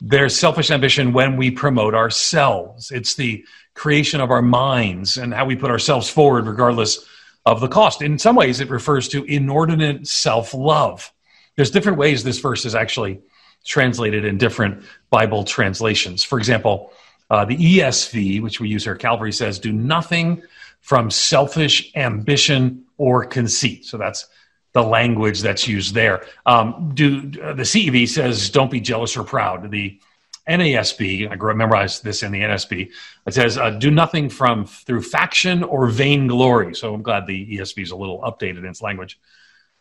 there's 0.01 0.37
selfish 0.37 0.73
ambition 0.73 1.13
when 1.13 1.37
we 1.37 1.53
promote 1.53 1.95
ourselves. 1.95 2.91
It's 2.91 3.15
the 3.15 3.45
creation 3.75 4.21
of 4.21 4.33
our 4.33 4.43
minds 4.43 5.17
and 5.17 5.33
how 5.33 5.45
we 5.45 5.55
put 5.55 5.71
ourselves 5.71 6.11
forward 6.11 6.47
regardless 6.47 7.07
of 7.45 7.61
the 7.61 7.69
cost. 7.69 8.03
In 8.03 8.19
some 8.19 8.37
ways, 8.37 8.61
it 8.61 8.71
refers 8.71 9.09
to 9.09 9.25
inordinate 9.25 10.07
self 10.07 10.55
love. 10.55 11.13
There's 11.57 11.71
different 11.71 11.99
ways 11.99 12.25
this 12.25 12.39
verse 12.39 12.65
is 12.65 12.75
actually 12.75 13.21
translated 13.65 14.25
in 14.25 14.39
different 14.39 14.85
Bible 15.11 15.45
translations. 15.45 16.23
For 16.23 16.39
example, 16.39 16.93
uh, 17.31 17.45
the 17.45 17.57
ESV, 17.57 18.43
which 18.43 18.61
we 18.61 18.69
use 18.69 18.85
here, 18.85 18.97
Calvary 18.97 19.33
says, 19.33 19.59
do 19.59 19.73
nothing 19.73 20.43
from 20.81 21.11
selfish 21.11 21.93
ambition 21.95 22.85
or 22.99 23.25
conceit. 23.25 23.85
So 23.85 23.97
that's 23.97 24.27
the 24.73 24.83
language 24.83 25.41
that's 25.41 25.69
used 25.69 25.95
there. 25.95 26.27
Um, 26.47 26.93
do 26.95 27.31
uh, 27.43 27.53
the 27.53 27.63
CEV 27.63 28.09
says, 28.09 28.51
"Don't 28.51 28.71
be 28.71 28.81
jealous 28.81 29.17
or 29.17 29.23
proud." 29.23 29.71
The 29.71 30.01
NASB, 30.49 31.31
I 31.31 31.55
memorized 31.55 32.03
this 32.03 32.23
in 32.23 32.33
the 32.33 32.41
NSB. 32.41 32.91
It 33.27 33.35
says, 33.35 33.59
uh, 33.59 33.71
"Do 33.71 33.91
nothing 33.91 34.29
from 34.29 34.67
through 34.67 35.03
faction 35.03 35.63
or 35.63 35.89
vainglory." 35.89 36.75
So 36.75 36.95
I'm 36.95 37.03
glad 37.03 37.27
the 37.27 37.57
ESV 37.57 37.83
is 37.83 37.91
a 37.93 37.97
little 37.97 38.21
updated 38.21 38.59
in 38.59 38.67
its 38.67 38.83
language. 38.83 39.21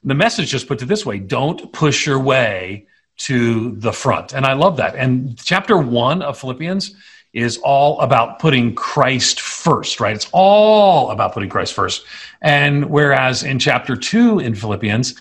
The 0.03 0.13
message 0.13 0.49
just 0.49 0.67
put 0.67 0.81
it 0.81 0.85
this 0.85 1.05
way: 1.05 1.17
Don't 1.17 1.73
push 1.73 2.05
your 2.05 2.19
way 2.19 2.87
to 3.17 3.71
the 3.77 3.91
front, 3.91 4.33
and 4.33 4.45
I 4.45 4.53
love 4.53 4.77
that. 4.77 4.95
And 4.95 5.37
chapter 5.43 5.77
one 5.77 6.21
of 6.21 6.39
Philippians 6.39 6.95
is 7.33 7.57
all 7.59 7.99
about 8.01 8.39
putting 8.39 8.75
Christ 8.75 9.39
first, 9.39 9.99
right? 9.99 10.15
It's 10.15 10.29
all 10.33 11.11
about 11.11 11.33
putting 11.33 11.49
Christ 11.49 11.73
first. 11.73 12.05
And 12.41 12.89
whereas 12.89 13.43
in 13.43 13.57
chapter 13.57 13.95
two 13.95 14.39
in 14.39 14.53
Philippians, 14.53 15.15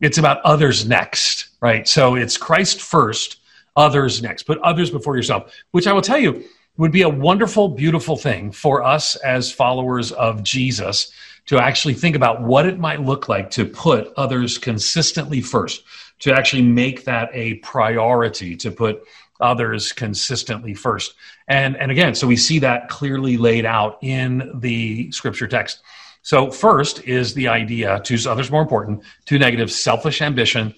it's 0.00 0.18
about 0.18 0.40
others 0.42 0.86
next, 0.86 1.48
right? 1.60 1.88
So 1.88 2.14
it's 2.14 2.36
Christ 2.36 2.80
first, 2.80 3.38
others 3.76 4.22
next. 4.22 4.44
Put 4.44 4.58
others 4.58 4.90
before 4.90 5.16
yourself, 5.16 5.52
which 5.70 5.86
I 5.86 5.92
will 5.92 6.02
tell 6.02 6.18
you 6.18 6.44
would 6.76 6.92
be 6.92 7.02
a 7.02 7.08
wonderful, 7.08 7.68
beautiful 7.68 8.16
thing 8.16 8.52
for 8.52 8.82
us 8.82 9.16
as 9.16 9.50
followers 9.50 10.12
of 10.12 10.42
Jesus 10.42 11.12
to 11.46 11.58
actually 11.58 11.94
think 11.94 12.16
about 12.16 12.42
what 12.42 12.66
it 12.66 12.78
might 12.78 13.02
look 13.02 13.28
like 13.28 13.50
to 13.50 13.64
put 13.64 14.12
others 14.16 14.58
consistently 14.58 15.40
first, 15.40 15.84
to 16.20 16.32
actually 16.32 16.62
make 16.62 17.04
that 17.04 17.30
a 17.32 17.54
priority, 17.54 18.56
to 18.56 18.70
put 18.70 19.02
others 19.40 19.92
consistently 19.92 20.74
first. 20.74 21.14
And, 21.48 21.76
and 21.76 21.90
again, 21.90 22.14
so 22.14 22.26
we 22.26 22.36
see 22.36 22.58
that 22.60 22.88
clearly 22.88 23.36
laid 23.36 23.64
out 23.64 23.98
in 24.02 24.50
the 24.54 25.10
scripture 25.12 25.46
text. 25.46 25.80
So, 26.22 26.50
first 26.50 27.04
is 27.04 27.34
the 27.34 27.46
idea, 27.46 28.00
two 28.02 28.18
others 28.28 28.50
more 28.50 28.62
important, 28.62 29.04
two 29.26 29.38
negative, 29.38 29.70
selfish 29.70 30.20
ambition. 30.20 30.74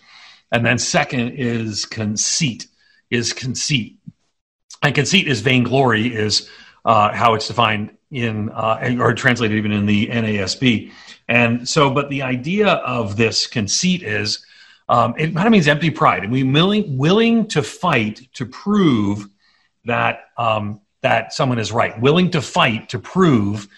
And 0.53 0.65
then 0.65 0.79
second 0.79 1.31
is 1.37 1.87
conceit, 1.87 2.67
is 3.11 3.33
conceit. 3.33 3.99
And 4.83 4.95
conceit 4.95 5.27
is 5.27 5.41
vainglory, 5.41 6.15
is 6.15 6.49
uh, 6.85 7.13
how 7.13 7.35
it's 7.35 7.49
defined 7.49 7.97
in 8.11 8.51
uh, 8.51 8.97
or 8.99 9.13
translated 9.15 9.57
even 9.57 9.73
in 9.73 9.87
the 9.87 10.07
NASB. 10.07 10.91
And 11.29 11.69
so, 11.69 11.91
but 11.91 12.09
the 12.09 12.23
idea 12.23 12.69
of 12.69 13.17
this 13.17 13.47
conceit 13.47 14.03
is 14.03 14.45
um, 14.89 15.15
it 15.19 15.35
kind 15.35 15.47
of 15.47 15.53
means 15.53 15.69
empty 15.69 15.91
pride, 15.91 16.23
and 16.23 16.33
we 16.33 16.43
willing 16.43 16.97
willing 16.97 17.47
to 17.49 17.63
fight 17.63 18.29
to 18.35 18.47
prove 18.47 19.29
that 19.85 20.31
um, 20.39 20.81
that 21.03 21.33
someone 21.33 21.59
is 21.59 21.71
right, 21.71 22.01
willing 22.01 22.31
to 22.31 22.41
fight 22.41 22.89
to 22.91 22.99
prove 22.99 23.69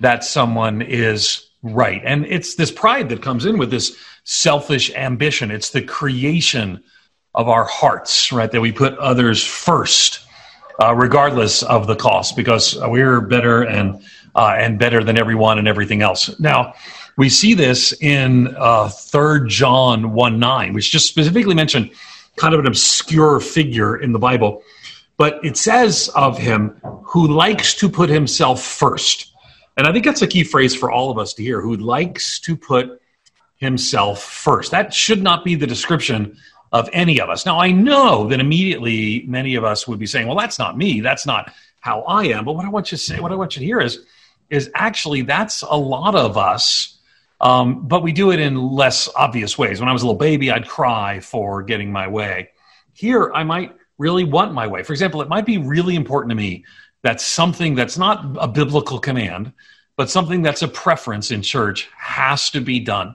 that 0.00 0.24
someone 0.24 0.82
is 0.82 1.48
right, 1.62 2.02
and 2.04 2.26
it's 2.26 2.56
this 2.56 2.70
pride 2.70 3.08
that 3.08 3.22
comes 3.22 3.46
in 3.46 3.56
with 3.56 3.70
this 3.70 3.96
selfish 4.24 4.92
ambition. 4.94 5.50
It's 5.50 5.70
the 5.70 5.82
creation 5.82 6.82
of 7.38 7.48
our 7.48 7.64
hearts, 7.64 8.32
right? 8.32 8.50
That 8.50 8.60
we 8.60 8.72
put 8.72 8.98
others 8.98 9.44
first, 9.44 10.26
uh, 10.82 10.94
regardless 10.94 11.62
of 11.62 11.86
the 11.86 11.96
cost, 11.96 12.36
because 12.36 12.76
we're 12.94 13.20
better 13.20 13.62
and 13.62 14.02
uh, 14.34 14.54
and 14.58 14.78
better 14.78 15.02
than 15.04 15.16
everyone 15.16 15.58
and 15.58 15.68
everything 15.68 16.02
else. 16.02 16.38
Now, 16.38 16.74
we 17.16 17.28
see 17.28 17.54
this 17.54 17.94
in 18.02 18.54
uh, 18.56 18.88
Third 18.88 19.48
John 19.48 20.12
one 20.12 20.38
nine, 20.38 20.74
which 20.74 20.90
just 20.90 21.06
specifically 21.06 21.54
mentioned 21.54 21.90
kind 22.36 22.54
of 22.54 22.60
an 22.60 22.66
obscure 22.66 23.40
figure 23.40 23.96
in 23.96 24.12
the 24.12 24.18
Bible, 24.18 24.62
but 25.16 25.40
it 25.44 25.56
says 25.56 26.10
of 26.14 26.38
him 26.38 26.80
who 27.04 27.28
likes 27.28 27.74
to 27.74 27.88
put 27.88 28.10
himself 28.10 28.62
first. 28.62 29.32
And 29.76 29.86
I 29.86 29.92
think 29.92 30.04
that's 30.04 30.22
a 30.22 30.26
key 30.26 30.44
phrase 30.44 30.74
for 30.74 30.90
all 30.90 31.10
of 31.10 31.18
us 31.18 31.34
to 31.34 31.42
hear 31.42 31.60
who 31.60 31.76
likes 31.76 32.40
to 32.40 32.56
put 32.56 33.00
himself 33.56 34.22
first. 34.22 34.70
That 34.70 34.92
should 34.92 35.22
not 35.22 35.44
be 35.44 35.54
the 35.56 35.66
description 35.66 36.36
of 36.72 36.88
any 36.92 37.20
of 37.20 37.30
us. 37.30 37.46
Now, 37.46 37.58
I 37.58 37.70
know 37.72 38.28
that 38.28 38.40
immediately 38.40 39.24
many 39.26 39.54
of 39.54 39.64
us 39.64 39.88
would 39.88 39.98
be 39.98 40.06
saying, 40.06 40.26
well, 40.26 40.36
that's 40.36 40.58
not 40.58 40.76
me. 40.76 41.00
That's 41.00 41.26
not 41.26 41.52
how 41.80 42.02
I 42.02 42.24
am. 42.24 42.44
But 42.44 42.54
what 42.54 42.64
I 42.64 42.68
want 42.68 42.92
you 42.92 42.98
to 42.98 43.02
say, 43.02 43.20
what 43.20 43.32
I 43.32 43.36
want 43.36 43.56
you 43.56 43.60
to 43.60 43.66
hear 43.66 43.80
is, 43.80 44.04
is 44.50 44.70
actually 44.74 45.22
that's 45.22 45.62
a 45.62 45.76
lot 45.76 46.14
of 46.14 46.36
us 46.36 46.98
um, 47.40 47.86
but 47.86 48.02
we 48.02 48.12
do 48.12 48.32
it 48.32 48.40
in 48.40 48.56
less 48.56 49.08
obvious 49.14 49.56
ways. 49.56 49.80
When 49.80 49.88
I 49.88 49.92
was 49.92 50.02
a 50.02 50.06
little 50.06 50.18
baby, 50.18 50.50
I'd 50.50 50.68
cry 50.68 51.20
for 51.20 51.62
getting 51.62 51.92
my 51.92 52.08
way. 52.08 52.50
Here, 52.94 53.32
I 53.32 53.44
might 53.44 53.76
really 53.96 54.24
want 54.24 54.52
my 54.52 54.66
way. 54.66 54.82
For 54.82 54.92
example, 54.92 55.22
it 55.22 55.28
might 55.28 55.46
be 55.46 55.58
really 55.58 55.94
important 55.94 56.30
to 56.30 56.34
me 56.34 56.64
that 57.02 57.20
something 57.20 57.76
that's 57.76 57.96
not 57.96 58.36
a 58.40 58.48
biblical 58.48 58.98
command, 58.98 59.52
but 59.96 60.10
something 60.10 60.42
that's 60.42 60.62
a 60.62 60.68
preference 60.68 61.30
in 61.30 61.42
church 61.42 61.88
has 61.96 62.50
to 62.50 62.60
be 62.60 62.80
done. 62.80 63.14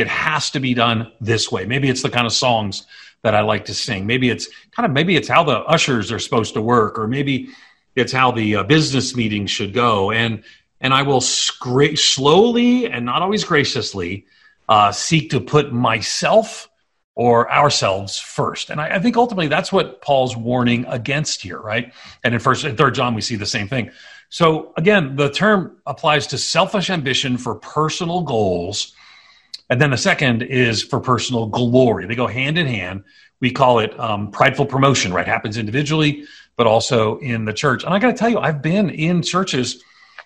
It 0.00 0.08
has 0.08 0.50
to 0.50 0.60
be 0.60 0.74
done 0.74 1.12
this 1.20 1.52
way. 1.52 1.64
Maybe 1.66 1.88
it's 1.88 2.02
the 2.02 2.10
kind 2.10 2.26
of 2.26 2.32
songs 2.32 2.86
that 3.22 3.34
I 3.34 3.42
like 3.42 3.66
to 3.66 3.74
sing. 3.74 4.06
Maybe 4.06 4.30
it's 4.30 4.48
kind 4.72 4.86
of 4.86 4.92
maybe 4.92 5.16
it's 5.16 5.28
how 5.28 5.44
the 5.44 5.58
ushers 5.60 6.10
are 6.10 6.18
supposed 6.18 6.54
to 6.54 6.62
work, 6.62 6.98
or 6.98 7.06
maybe 7.06 7.50
it's 7.94 8.12
how 8.12 8.32
the 8.32 8.56
uh, 8.56 8.62
business 8.62 9.14
meetings 9.14 9.50
should 9.50 9.72
go. 9.72 10.10
And 10.10 10.42
and 10.80 10.94
I 10.94 11.02
will 11.02 11.20
scra- 11.20 11.98
slowly 11.98 12.86
and 12.86 13.04
not 13.04 13.22
always 13.22 13.44
graciously 13.44 14.26
uh, 14.68 14.92
seek 14.92 15.30
to 15.30 15.40
put 15.40 15.72
myself 15.72 16.70
or 17.14 17.52
ourselves 17.52 18.18
first. 18.18 18.70
And 18.70 18.80
I, 18.80 18.94
I, 18.94 18.98
think 18.98 19.16
ultimately 19.16 19.48
that's 19.48 19.72
what 19.72 20.00
Paul's 20.00 20.36
warning 20.36 20.86
against 20.88 21.42
here, 21.42 21.58
right? 21.58 21.92
And 22.24 22.32
in 22.32 22.40
first 22.40 22.64
and 22.64 22.78
third 22.78 22.94
John, 22.94 23.14
we 23.14 23.20
see 23.20 23.36
the 23.36 23.44
same 23.44 23.68
thing. 23.68 23.90
So 24.30 24.72
again, 24.76 25.16
the 25.16 25.28
term 25.28 25.76
applies 25.86 26.28
to 26.28 26.38
selfish 26.38 26.88
ambition 26.88 27.36
for 27.36 27.56
personal 27.56 28.22
goals. 28.22 28.94
And 29.70 29.80
then 29.80 29.90
the 29.90 29.96
second 29.96 30.42
is 30.42 30.82
for 30.82 31.00
personal 31.00 31.46
glory. 31.46 32.06
They 32.06 32.16
go 32.16 32.26
hand 32.26 32.58
in 32.58 32.66
hand. 32.66 33.04
We 33.40 33.52
call 33.52 33.78
it 33.78 33.98
um, 33.98 34.32
prideful 34.32 34.66
promotion, 34.66 35.12
right? 35.14 35.26
Happens 35.26 35.56
individually, 35.56 36.24
but 36.56 36.66
also 36.66 37.18
in 37.18 37.44
the 37.44 37.52
church. 37.52 37.84
And 37.84 37.94
I 37.94 38.00
got 38.00 38.08
to 38.08 38.16
tell 38.16 38.28
you, 38.28 38.38
I've 38.38 38.60
been 38.60 38.90
in 38.90 39.22
churches 39.22 39.82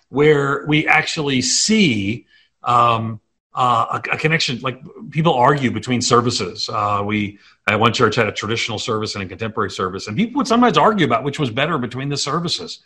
where 0.09 0.65
we 0.67 0.87
actually 0.87 1.41
see 1.43 2.25
um, 2.63 3.21
uh, 3.53 3.99
a, 4.03 4.15
a, 4.15 4.17
connection. 4.17 4.59
Like 4.61 4.81
people 5.11 5.33
argue 5.33 5.71
between 5.71 6.01
services. 6.01 6.67
Uh, 6.67 7.03
we 7.05 7.39
at 7.67 7.79
one 7.79 7.93
church 7.93 8.15
had 8.15 8.27
a 8.27 8.31
traditional 8.31 8.79
service 8.79 9.15
and 9.15 9.23
a 9.23 9.27
contemporary 9.27 9.71
service, 9.71 10.07
and 10.07 10.17
people 10.17 10.39
would 10.39 10.47
sometimes 10.47 10.77
argue 10.77 11.05
about 11.05 11.23
which 11.23 11.39
was 11.39 11.49
better 11.49 11.77
between 11.77 12.09
the 12.09 12.17
services. 12.17 12.79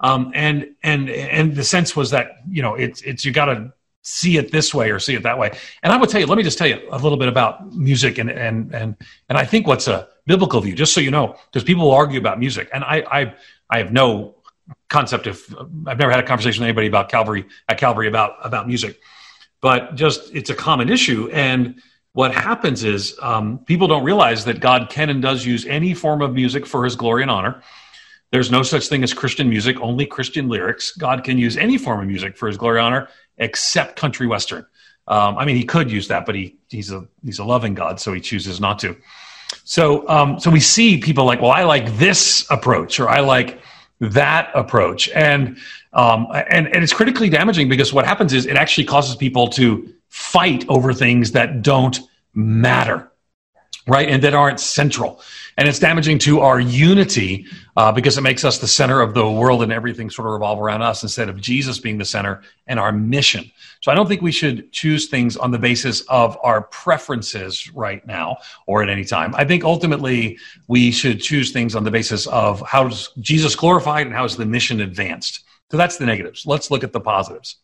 Um, 0.00 0.32
and 0.34 0.74
and 0.82 1.08
and 1.08 1.54
the 1.54 1.64
sense 1.64 1.94
was 1.94 2.10
that 2.10 2.38
you 2.48 2.62
know 2.62 2.74
it's 2.74 3.02
it's 3.02 3.24
you 3.24 3.32
got 3.32 3.46
to 3.46 3.72
see 4.06 4.36
it 4.36 4.52
this 4.52 4.72
way 4.72 4.90
or 4.92 5.00
see 5.00 5.16
it 5.16 5.24
that 5.24 5.36
way. 5.36 5.50
And 5.82 5.92
I 5.92 5.96
would 5.96 6.08
tell 6.08 6.20
you, 6.20 6.26
let 6.26 6.38
me 6.38 6.44
just 6.44 6.56
tell 6.56 6.68
you 6.68 6.80
a 6.92 6.98
little 6.98 7.18
bit 7.18 7.28
about 7.28 7.74
music 7.74 8.18
and 8.18 8.30
and 8.30 8.72
and 8.72 8.96
and 9.28 9.36
I 9.36 9.44
think 9.44 9.66
what's 9.66 9.88
a 9.88 10.08
biblical 10.26 10.60
view, 10.60 10.74
just 10.74 10.92
so 10.92 11.00
you 11.00 11.10
know, 11.10 11.36
because 11.46 11.64
people 11.64 11.84
will 11.84 11.94
argue 11.94 12.18
about 12.18 12.38
music, 12.38 12.68
and 12.72 12.84
I 12.84 13.04
I 13.10 13.34
I 13.68 13.78
have 13.78 13.92
no 13.92 14.36
concept 14.88 15.26
of 15.26 15.42
I've 15.86 15.98
never 15.98 16.12
had 16.12 16.20
a 16.20 16.26
conversation 16.26 16.60
with 16.60 16.68
anybody 16.68 16.86
about 16.86 17.08
Calvary 17.08 17.46
at 17.68 17.78
Calvary 17.78 18.06
about 18.06 18.36
about 18.42 18.68
music, 18.68 19.00
but 19.60 19.96
just 19.96 20.32
it's 20.32 20.50
a 20.50 20.54
common 20.54 20.88
issue. 20.88 21.28
And 21.32 21.82
what 22.12 22.32
happens 22.32 22.84
is 22.84 23.18
um, 23.20 23.58
people 23.66 23.88
don't 23.88 24.04
realize 24.04 24.44
that 24.44 24.60
God 24.60 24.88
can 24.88 25.10
and 25.10 25.20
does 25.20 25.44
use 25.44 25.66
any 25.66 25.94
form 25.94 26.22
of 26.22 26.32
music 26.32 26.64
for 26.64 26.84
His 26.84 26.94
glory 26.94 27.22
and 27.22 27.30
honor. 27.30 27.60
There's 28.30 28.50
no 28.50 28.62
such 28.62 28.88
thing 28.88 29.02
as 29.02 29.12
Christian 29.12 29.48
music, 29.48 29.80
only 29.80 30.06
Christian 30.06 30.48
lyrics. 30.48 30.92
God 30.92 31.24
can 31.24 31.38
use 31.38 31.56
any 31.56 31.76
form 31.76 32.00
of 32.00 32.06
music 32.06 32.36
for 32.36 32.46
His 32.46 32.56
glory 32.56 32.78
and 32.78 32.86
honor, 32.86 33.08
except 33.38 33.96
country 33.96 34.26
western. 34.26 34.66
Um, 35.08 35.38
I 35.38 35.44
mean, 35.44 35.56
He 35.56 35.64
could 35.64 35.90
use 35.90 36.08
that, 36.08 36.26
but 36.26 36.34
he 36.34 36.56
he's 36.68 36.90
a 36.90 37.06
he's 37.24 37.38
a 37.38 37.44
loving 37.44 37.74
God, 37.74 38.00
so 38.00 38.12
He 38.12 38.20
chooses 38.20 38.60
not 38.60 38.78
to. 38.80 38.96
So 39.64 40.08
um, 40.08 40.40
so 40.40 40.50
we 40.50 40.60
see 40.60 40.98
people 40.98 41.24
like, 41.24 41.40
well, 41.40 41.52
I 41.52 41.64
like 41.64 41.96
this 41.96 42.46
approach, 42.50 42.98
or 43.00 43.08
I 43.08 43.20
like 43.20 43.60
that 44.00 44.50
approach. 44.54 45.08
And, 45.10 45.56
um, 45.92 46.26
and, 46.32 46.66
and 46.68 46.82
it's 46.82 46.92
critically 46.92 47.28
damaging 47.28 47.68
because 47.68 47.92
what 47.92 48.04
happens 48.04 48.32
is 48.32 48.46
it 48.46 48.56
actually 48.56 48.84
causes 48.84 49.16
people 49.16 49.48
to 49.48 49.92
fight 50.08 50.64
over 50.68 50.92
things 50.92 51.32
that 51.32 51.62
don't 51.62 51.98
matter, 52.34 53.10
right? 53.86 54.08
And 54.08 54.22
that 54.22 54.34
aren't 54.34 54.60
central. 54.60 55.20
And 55.56 55.68
it's 55.68 55.78
damaging 55.78 56.18
to 56.20 56.40
our 56.40 56.60
unity 56.60 57.46
uh, 57.76 57.92
because 57.92 58.18
it 58.18 58.20
makes 58.20 58.44
us 58.44 58.58
the 58.58 58.66
center 58.66 59.00
of 59.00 59.14
the 59.14 59.28
world 59.30 59.62
and 59.62 59.72
everything 59.72 60.10
sort 60.10 60.26
of 60.26 60.32
revolve 60.32 60.60
around 60.60 60.82
us 60.82 61.02
instead 61.02 61.28
of 61.28 61.40
Jesus 61.40 61.78
being 61.78 61.96
the 61.96 62.04
center 62.04 62.42
and 62.66 62.78
our 62.78 62.92
mission. 62.92 63.50
So 63.80 63.92
I 63.92 63.94
don't 63.94 64.06
think 64.08 64.20
we 64.20 64.32
should 64.32 64.72
choose 64.72 65.06
things 65.06 65.36
on 65.36 65.52
the 65.52 65.58
basis 65.58 66.00
of 66.02 66.36
our 66.42 66.62
preferences 66.62 67.72
right 67.72 68.04
now 68.06 68.38
or 68.66 68.82
at 68.82 68.88
any 68.88 69.04
time. 69.04 69.34
I 69.34 69.44
think 69.44 69.64
ultimately 69.64 70.38
we 70.66 70.90
should 70.90 71.20
choose 71.20 71.52
things 71.52 71.74
on 71.74 71.84
the 71.84 71.90
basis 71.90 72.26
of 72.26 72.60
how 72.66 72.88
is 72.88 73.10
Jesus 73.20 73.54
glorified 73.54 74.06
and 74.06 74.14
how 74.14 74.24
is 74.24 74.36
the 74.36 74.46
mission 74.46 74.80
advanced. 74.80 75.44
So 75.70 75.76
that's 75.76 75.96
the 75.96 76.06
negatives. 76.06 76.44
Let's 76.44 76.70
look 76.70 76.84
at 76.84 76.92
the 76.92 77.00
positives. 77.00 77.56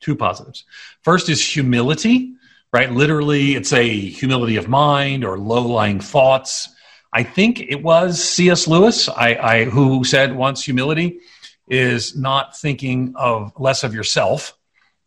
Two 0.00 0.16
positives. 0.16 0.64
First 1.02 1.28
is 1.28 1.44
humility, 1.44 2.34
right? 2.74 2.90
Literally, 2.90 3.54
it's 3.54 3.72
a 3.72 3.88
humility 3.88 4.56
of 4.56 4.68
mind 4.68 5.24
or 5.24 5.38
low 5.38 5.62
lying 5.62 6.00
thoughts. 6.00 6.68
I 7.12 7.22
think 7.22 7.60
it 7.60 7.84
was 7.84 8.22
C.S. 8.22 8.66
Lewis 8.66 9.08
I, 9.08 9.36
I, 9.36 9.64
who 9.64 10.02
said 10.02 10.34
once 10.34 10.64
humility 10.64 11.20
is 11.68 12.16
not 12.16 12.58
thinking 12.58 13.14
of 13.16 13.52
less 13.58 13.84
of 13.84 13.94
yourself 13.94 14.58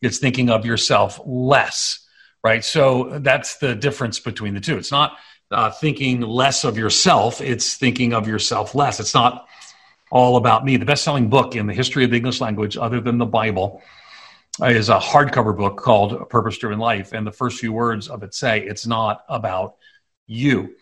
it's 0.02 0.20
thinking 0.20 0.50
of 0.50 0.66
yourself 0.66 1.20
less, 1.26 2.00
right? 2.44 2.64
So 2.64 3.20
that's 3.20 3.58
the 3.58 3.76
difference 3.76 4.20
between 4.20 4.54
the 4.54 4.60
two. 4.60 4.78
It's 4.78 4.92
not 4.92 5.18
uh, 5.50 5.72
thinking 5.72 6.22
less 6.22 6.64
of 6.64 6.78
yourself, 6.78 7.42
it's 7.42 7.76
thinking 7.76 8.14
of 8.14 8.28
yourself 8.28 8.76
less. 8.76 9.00
It's 9.00 9.14
not 9.14 9.48
all 10.12 10.38
about 10.38 10.64
me. 10.64 10.78
The 10.78 10.86
best 10.86 11.04
selling 11.04 11.30
book 11.30 11.56
in 11.56 11.68
the 11.68 11.74
history 11.74 12.04
of 12.04 12.12
the 12.12 12.18
English 12.18 12.42
language, 12.42 12.78
other 12.78 13.02
than 13.02 13.18
the 13.18 13.26
Bible, 13.26 13.82
is 14.62 14.90
a 14.90 15.00
hardcover 15.00 15.56
book 15.56 15.78
called 15.78 16.30
Purpose 16.30 16.58
Driven 16.58 16.80
Life. 16.80 17.14
And 17.14 17.26
the 17.26 17.32
first 17.32 17.60
few 17.60 17.72
words 17.72 18.08
of 18.08 18.24
it 18.24 18.34
say, 18.34 18.62
it's 18.62 18.88
not 18.88 19.24
about 19.30 19.76
you. 20.26 20.76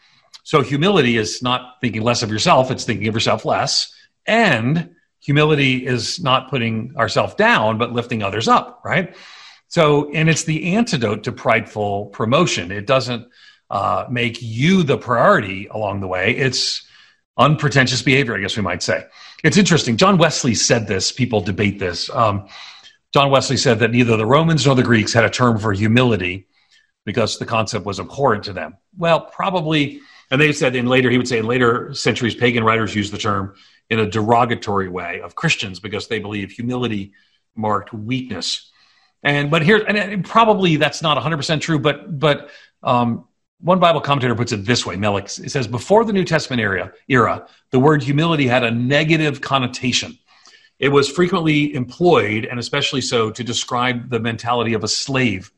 So 0.43 0.61
humility 0.61 1.17
is 1.17 1.41
not 1.41 1.77
thinking 1.81 2.03
less 2.03 2.23
of 2.23 2.31
yourself, 2.31 2.71
it's 2.71 2.85
thinking 2.85 3.07
of 3.07 3.13
yourself 3.13 3.45
less. 3.45 3.93
And 4.25 4.95
humility 5.19 5.85
is 5.85 6.19
not 6.19 6.49
putting 6.49 6.95
ourselves 6.97 7.35
down, 7.35 7.77
but 7.77 7.91
lifting 7.91 8.23
others 8.23 8.47
up, 8.47 8.81
right? 8.85 9.15
So, 9.67 10.11
and 10.11 10.29
it's 10.29 10.43
the 10.43 10.75
antidote 10.75 11.23
to 11.23 11.31
prideful 11.31 12.07
promotion. 12.07 12.71
It 12.71 12.85
doesn't 12.85 13.27
uh, 13.69 14.05
make 14.09 14.37
you 14.41 14.83
the 14.83 14.97
priority 14.97 15.67
along 15.67 15.99
the 15.99 16.07
way. 16.07 16.35
It's 16.35 16.87
unpretentious 17.37 18.01
behavior, 18.01 18.37
I 18.37 18.39
guess 18.39 18.55
we 18.55 18.63
might 18.63 18.83
say. 18.83 19.03
It's 19.43 19.57
interesting. 19.57 19.97
John 19.97 20.17
Wesley 20.17 20.55
said 20.55 20.87
this. 20.87 21.11
People 21.11 21.41
debate 21.41 21.79
this. 21.79 22.09
Um, 22.11 22.47
John 23.15 23.31
Wesley 23.31 23.55
said 23.55 23.79
that 23.79 23.91
neither 23.91 24.17
the 24.17 24.25
Romans 24.25 24.65
nor 24.65 24.75
the 24.75 24.83
Greeks 24.83 25.13
had 25.13 25.23
a 25.23 25.29
term 25.29 25.57
for 25.57 25.71
humility 25.71 26.47
because 27.05 27.39
the 27.39 27.45
concept 27.45 27.85
was 27.85 27.97
abhorrent 27.97 28.43
to 28.43 28.51
them. 28.51 28.75
Well, 28.97 29.21
probably, 29.21 30.01
and 30.29 30.41
they 30.41 30.51
said 30.51 30.75
in 30.75 30.85
later, 30.85 31.09
he 31.09 31.17
would 31.17 31.29
say 31.29 31.37
in 31.37 31.45
later 31.45 31.93
centuries, 31.93 32.35
pagan 32.35 32.65
writers 32.65 32.93
used 32.93 33.13
the 33.13 33.17
term 33.17 33.55
in 33.89 33.99
a 33.99 34.05
derogatory 34.05 34.89
way 34.89 35.21
of 35.21 35.33
Christians 35.33 35.79
because 35.79 36.09
they 36.09 36.19
believe 36.19 36.51
humility 36.51 37.13
marked 37.55 37.93
weakness. 37.93 38.69
And 39.23 39.49
but 39.49 39.61
here, 39.61 39.77
and 39.77 40.25
probably 40.25 40.75
that's 40.75 41.01
not 41.01 41.17
100% 41.17 41.61
true, 41.61 41.79
but 41.79 42.19
but 42.19 42.49
um, 42.83 43.29
one 43.61 43.79
Bible 43.79 44.01
commentator 44.01 44.35
puts 44.35 44.51
it 44.51 44.65
this 44.65 44.85
way: 44.85 44.97
Melick 44.97 45.41
it 45.41 45.51
says 45.51 45.67
before 45.67 46.03
the 46.03 46.11
New 46.11 46.25
Testament 46.25 46.61
era, 46.61 46.91
era, 47.07 47.47
the 47.69 47.79
word 47.79 48.03
humility 48.03 48.45
had 48.45 48.65
a 48.65 48.71
negative 48.71 49.39
connotation. 49.39 50.19
It 50.79 50.89
was 50.89 51.09
frequently 51.09 51.73
employed, 51.73 52.45
and 52.45 52.59
especially 52.59 53.01
so, 53.01 53.31
to 53.31 53.43
describe 53.43 54.09
the 54.09 54.19
mentality 54.19 54.73
of 54.73 54.83
a 54.83 54.87
slave, 54.87 55.51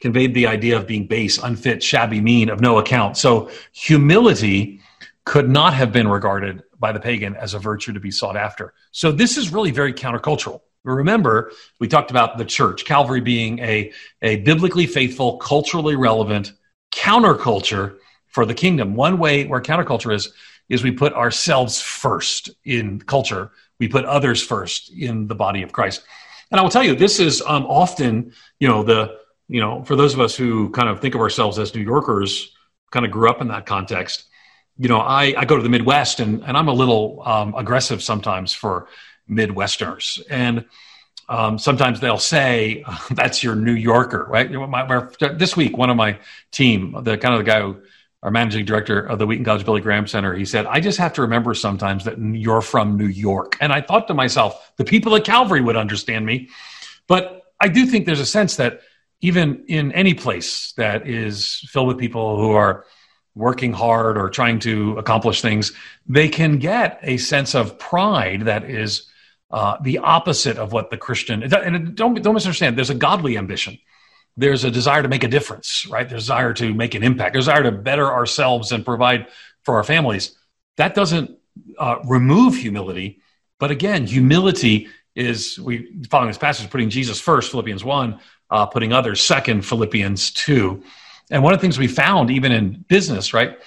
conveyed 0.00 0.34
the 0.34 0.46
idea 0.46 0.76
of 0.76 0.86
being 0.86 1.06
base, 1.06 1.38
unfit, 1.38 1.82
shabby, 1.82 2.20
mean, 2.20 2.48
of 2.48 2.60
no 2.60 2.78
account. 2.78 3.16
So, 3.16 3.50
humility 3.72 4.80
could 5.24 5.48
not 5.48 5.74
have 5.74 5.92
been 5.92 6.08
regarded 6.08 6.62
by 6.78 6.92
the 6.92 7.00
pagan 7.00 7.34
as 7.36 7.54
a 7.54 7.58
virtue 7.58 7.92
to 7.92 8.00
be 8.00 8.10
sought 8.10 8.36
after. 8.36 8.72
So, 8.90 9.12
this 9.12 9.36
is 9.36 9.52
really 9.52 9.70
very 9.70 9.92
countercultural. 9.92 10.60
Remember, 10.84 11.52
we 11.78 11.88
talked 11.88 12.10
about 12.10 12.36
the 12.36 12.44
church, 12.44 12.84
Calvary 12.84 13.22
being 13.22 13.58
a, 13.60 13.92
a 14.20 14.36
biblically 14.36 14.86
faithful, 14.86 15.38
culturally 15.38 15.96
relevant 15.96 16.52
counterculture 16.92 17.96
for 18.26 18.44
the 18.44 18.54
kingdom. 18.54 18.94
One 18.94 19.18
way 19.18 19.46
where 19.46 19.60
counterculture 19.60 20.14
is, 20.14 20.32
is 20.68 20.82
we 20.82 20.90
put 20.90 21.12
ourselves 21.14 21.80
first 21.80 22.50
in 22.64 23.00
culture 23.00 23.50
we 23.78 23.88
put 23.88 24.04
others 24.04 24.42
first 24.42 24.92
in 24.92 25.26
the 25.26 25.34
body 25.34 25.62
of 25.62 25.72
Christ. 25.72 26.02
And 26.50 26.60
I 26.60 26.62
will 26.62 26.70
tell 26.70 26.84
you, 26.84 26.94
this 26.94 27.18
is 27.18 27.42
um, 27.42 27.66
often, 27.66 28.32
you 28.60 28.68
know, 28.68 28.82
the, 28.82 29.18
you 29.48 29.60
know, 29.60 29.82
for 29.84 29.96
those 29.96 30.14
of 30.14 30.20
us 30.20 30.36
who 30.36 30.70
kind 30.70 30.88
of 30.88 31.00
think 31.00 31.14
of 31.14 31.20
ourselves 31.20 31.58
as 31.58 31.74
New 31.74 31.82
Yorkers, 31.82 32.54
kind 32.90 33.04
of 33.04 33.10
grew 33.10 33.28
up 33.28 33.40
in 33.40 33.48
that 33.48 33.66
context. 33.66 34.24
You 34.78 34.88
know, 34.88 34.98
I, 34.98 35.34
I 35.36 35.44
go 35.44 35.56
to 35.56 35.62
the 35.62 35.68
Midwest 35.68 36.20
and, 36.20 36.42
and 36.44 36.56
I'm 36.56 36.68
a 36.68 36.72
little 36.72 37.22
um, 37.24 37.54
aggressive 37.56 38.02
sometimes 38.02 38.52
for 38.52 38.88
Midwesterners. 39.28 40.22
And 40.30 40.64
um, 41.28 41.58
sometimes 41.58 42.00
they'll 42.00 42.18
say, 42.18 42.84
that's 43.10 43.42
your 43.42 43.56
New 43.56 43.74
Yorker, 43.74 44.26
right? 44.28 44.50
My, 44.50 44.84
my, 44.86 45.08
this 45.34 45.56
week, 45.56 45.76
one 45.76 45.90
of 45.90 45.96
my 45.96 46.18
team, 46.52 46.96
the 47.02 47.18
kind 47.18 47.34
of 47.34 47.38
the 47.38 47.44
guy 47.44 47.60
who 47.60 47.80
our 48.24 48.30
managing 48.30 48.64
director 48.64 49.00
of 49.00 49.18
the 49.18 49.26
Wheaton 49.26 49.44
College 49.44 49.66
Billy 49.66 49.82
Graham 49.82 50.06
Center, 50.06 50.34
he 50.34 50.46
said, 50.46 50.64
I 50.64 50.80
just 50.80 50.96
have 50.96 51.12
to 51.12 51.22
remember 51.22 51.52
sometimes 51.52 52.04
that 52.04 52.18
you're 52.18 52.62
from 52.62 52.96
New 52.96 53.06
York. 53.06 53.58
And 53.60 53.70
I 53.70 53.82
thought 53.82 54.08
to 54.08 54.14
myself, 54.14 54.72
the 54.78 54.84
people 54.84 55.14
at 55.14 55.24
Calvary 55.24 55.60
would 55.60 55.76
understand 55.76 56.24
me. 56.24 56.48
But 57.06 57.42
I 57.60 57.68
do 57.68 57.84
think 57.84 58.06
there's 58.06 58.20
a 58.20 58.26
sense 58.26 58.56
that 58.56 58.80
even 59.20 59.66
in 59.68 59.92
any 59.92 60.14
place 60.14 60.72
that 60.78 61.06
is 61.06 61.66
filled 61.68 61.88
with 61.88 61.98
people 61.98 62.38
who 62.38 62.52
are 62.52 62.86
working 63.34 63.74
hard 63.74 64.16
or 64.16 64.30
trying 64.30 64.58
to 64.60 64.96
accomplish 64.96 65.42
things, 65.42 65.72
they 66.06 66.28
can 66.28 66.58
get 66.58 67.00
a 67.02 67.18
sense 67.18 67.54
of 67.54 67.78
pride 67.78 68.42
that 68.42 68.64
is 68.64 69.06
uh, 69.50 69.76
the 69.82 69.98
opposite 69.98 70.56
of 70.56 70.72
what 70.72 70.90
the 70.90 70.96
Christian, 70.96 71.42
and 71.42 71.94
don't, 71.94 72.22
don't 72.22 72.34
misunderstand, 72.34 72.78
there's 72.78 72.90
a 72.90 72.94
godly 72.94 73.36
ambition 73.36 73.78
there's 74.36 74.64
a 74.64 74.70
desire 74.70 75.02
to 75.02 75.08
make 75.08 75.24
a 75.24 75.28
difference, 75.28 75.86
right? 75.86 76.08
There's 76.08 76.22
desire 76.22 76.52
to 76.54 76.74
make 76.74 76.94
an 76.94 77.02
impact, 77.02 77.34
desire 77.34 77.62
to 77.62 77.72
better 77.72 78.12
ourselves 78.12 78.72
and 78.72 78.84
provide 78.84 79.28
for 79.62 79.76
our 79.76 79.84
families. 79.84 80.36
That 80.76 80.94
doesn't 80.94 81.38
uh, 81.78 81.96
remove 82.04 82.56
humility, 82.56 83.20
but 83.60 83.70
again, 83.70 84.06
humility 84.06 84.88
is 85.14 85.58
we 85.60 86.02
following 86.10 86.30
this 86.30 86.38
passage 86.38 86.68
putting 86.68 86.90
Jesus 86.90 87.20
first, 87.20 87.50
Philippians 87.50 87.84
one, 87.84 88.18
uh, 88.50 88.66
putting 88.66 88.92
others 88.92 89.22
second, 89.22 89.64
Philippians 89.64 90.32
two. 90.32 90.82
And 91.30 91.42
one 91.42 91.54
of 91.54 91.60
the 91.60 91.62
things 91.62 91.78
we 91.78 91.86
found 91.86 92.30
even 92.30 92.52
in 92.52 92.84
business, 92.88 93.32
right? 93.32 93.58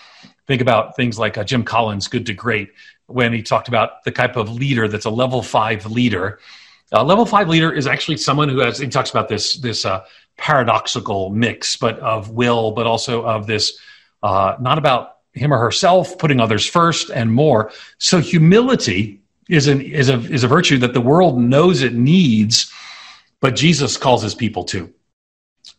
Think 0.46 0.62
about 0.62 0.96
things 0.96 1.18
like 1.18 1.38
uh, 1.38 1.44
Jim 1.44 1.64
Collins' 1.64 2.08
Good 2.08 2.26
to 2.26 2.34
Great, 2.34 2.72
when 3.08 3.34
he 3.34 3.42
talked 3.42 3.70
about 3.70 4.04
the 4.04 4.12
type 4.12 4.36
of 4.36 4.50
leader 4.50 4.88
that's 4.88 5.06
a 5.06 5.10
level 5.10 5.42
five 5.42 5.86
leader. 5.86 6.40
A 6.92 7.04
level 7.04 7.26
five 7.26 7.50
leader 7.50 7.72
is 7.72 7.88
actually 7.88 8.18
someone 8.18 8.50
who 8.50 8.60
has. 8.60 8.78
He 8.78 8.88
talks 8.88 9.10
about 9.10 9.28
this 9.28 9.56
this 9.56 9.86
uh, 9.86 10.06
paradoxical 10.38 11.30
mix, 11.30 11.78
but 11.78 12.00
of 12.00 12.30
will, 12.30 12.72
but 12.72 12.88
also 12.88 13.26
of 13.26 13.48
this 13.48 13.78
uh, 14.24 14.56
not 14.60 14.78
about 14.78 15.18
him 15.34 15.54
or 15.54 15.60
herself, 15.60 16.18
putting 16.18 16.40
others 16.40 16.66
first 16.66 17.10
and 17.10 17.32
more. 17.32 17.72
So 17.98 18.20
humility 18.20 19.22
is 19.50 19.68
an 19.68 19.82
is 19.82 20.10
a 20.10 20.20
is 20.20 20.44
a 20.44 20.48
virtue 20.48 20.78
that 20.80 20.94
the 20.94 21.02
world 21.02 21.40
knows 21.40 21.82
it 21.82 21.94
needs, 21.94 22.72
but 23.40 23.56
Jesus 23.56 23.98
calls 23.98 24.22
his 24.22 24.36
people 24.36 24.64
to. 24.66 24.94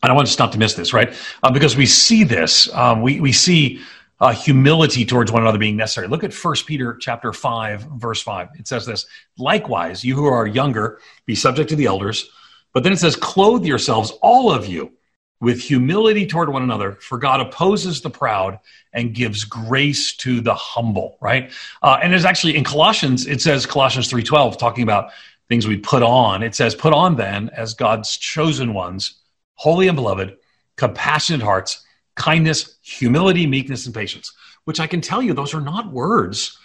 I 0.02 0.12
want 0.12 0.28
us 0.28 0.38
not 0.38 0.52
to 0.52 0.58
miss 0.58 0.74
this, 0.74 0.92
right? 0.92 1.12
Uh, 1.42 1.50
because 1.50 1.76
we 1.76 1.86
see 1.86 2.23
this, 2.25 2.73
um, 2.75 3.02
we 3.02 3.21
we 3.21 3.32
see 3.32 3.80
uh, 4.21 4.32
humility 4.32 5.04
towards 5.04 5.32
one 5.32 5.42
another 5.42 5.58
being 5.58 5.76
necessary. 5.76 6.08
Look 6.08 6.25
at 6.25 6.32
First 6.32 6.66
Peter 6.66 6.97
chapter 6.97 7.32
five, 7.32 7.82
verse 7.82 8.23
five. 8.23 8.49
It 8.58 8.68
says 8.68 8.86
this: 8.86 9.06
Likewise, 9.36 10.04
you 10.04 10.14
who 10.14 10.26
are 10.26 10.47
younger, 10.47 11.00
be 11.26 11.34
subject 11.34 11.68
to 11.71 11.76
the 11.76 11.86
elders. 11.86 12.30
But 12.78 12.84
then 12.84 12.93
it 12.93 13.00
says, 13.00 13.17
clothe 13.17 13.64
yourselves, 13.64 14.12
all 14.23 14.52
of 14.52 14.69
you, 14.69 14.93
with 15.41 15.60
humility 15.60 16.25
toward 16.28 16.49
one 16.49 16.62
another, 16.62 16.93
for 17.00 17.19
God 17.19 17.41
opposes 17.41 18.02
the 18.02 18.08
proud 18.08 18.60
and 18.93 19.12
gives 19.12 19.43
grace 19.43 20.14
to 20.19 20.41
the 20.41 20.54
humble, 20.54 21.19
right? 21.21 21.50
Uh, 21.82 21.99
and 22.00 22.12
there's 22.12 22.25
actually 22.25 22.56
in 22.56 22.62
Colossians, 22.62 23.26
it 23.26 23.41
says 23.41 23.67
Colossians 23.67 24.08
3.12, 24.08 24.58
talking 24.58 24.84
about 24.84 25.10
things 25.49 25.67
we 25.67 25.76
put 25.76 26.04
on. 26.04 26.45
It 26.45 26.54
says, 26.54 26.76
put 26.76 26.93
on 26.93 27.17
then 27.17 27.49
as 27.49 27.75
God's 27.75 28.17
chosen 28.17 28.73
ones, 28.75 29.14
holy 29.54 29.88
and 29.88 29.97
beloved, 29.97 30.36
compassionate 30.76 31.43
hearts, 31.43 31.84
kindness, 32.14 32.76
humility, 32.82 33.49
meekness, 33.49 33.86
and 33.86 33.95
patience, 33.95 34.32
which 34.67 34.78
I 34.78 34.86
can 34.86 35.00
tell 35.00 35.21
you, 35.21 35.34
those 35.34 35.52
are 35.52 35.60
not 35.60 35.93
words 35.93 36.56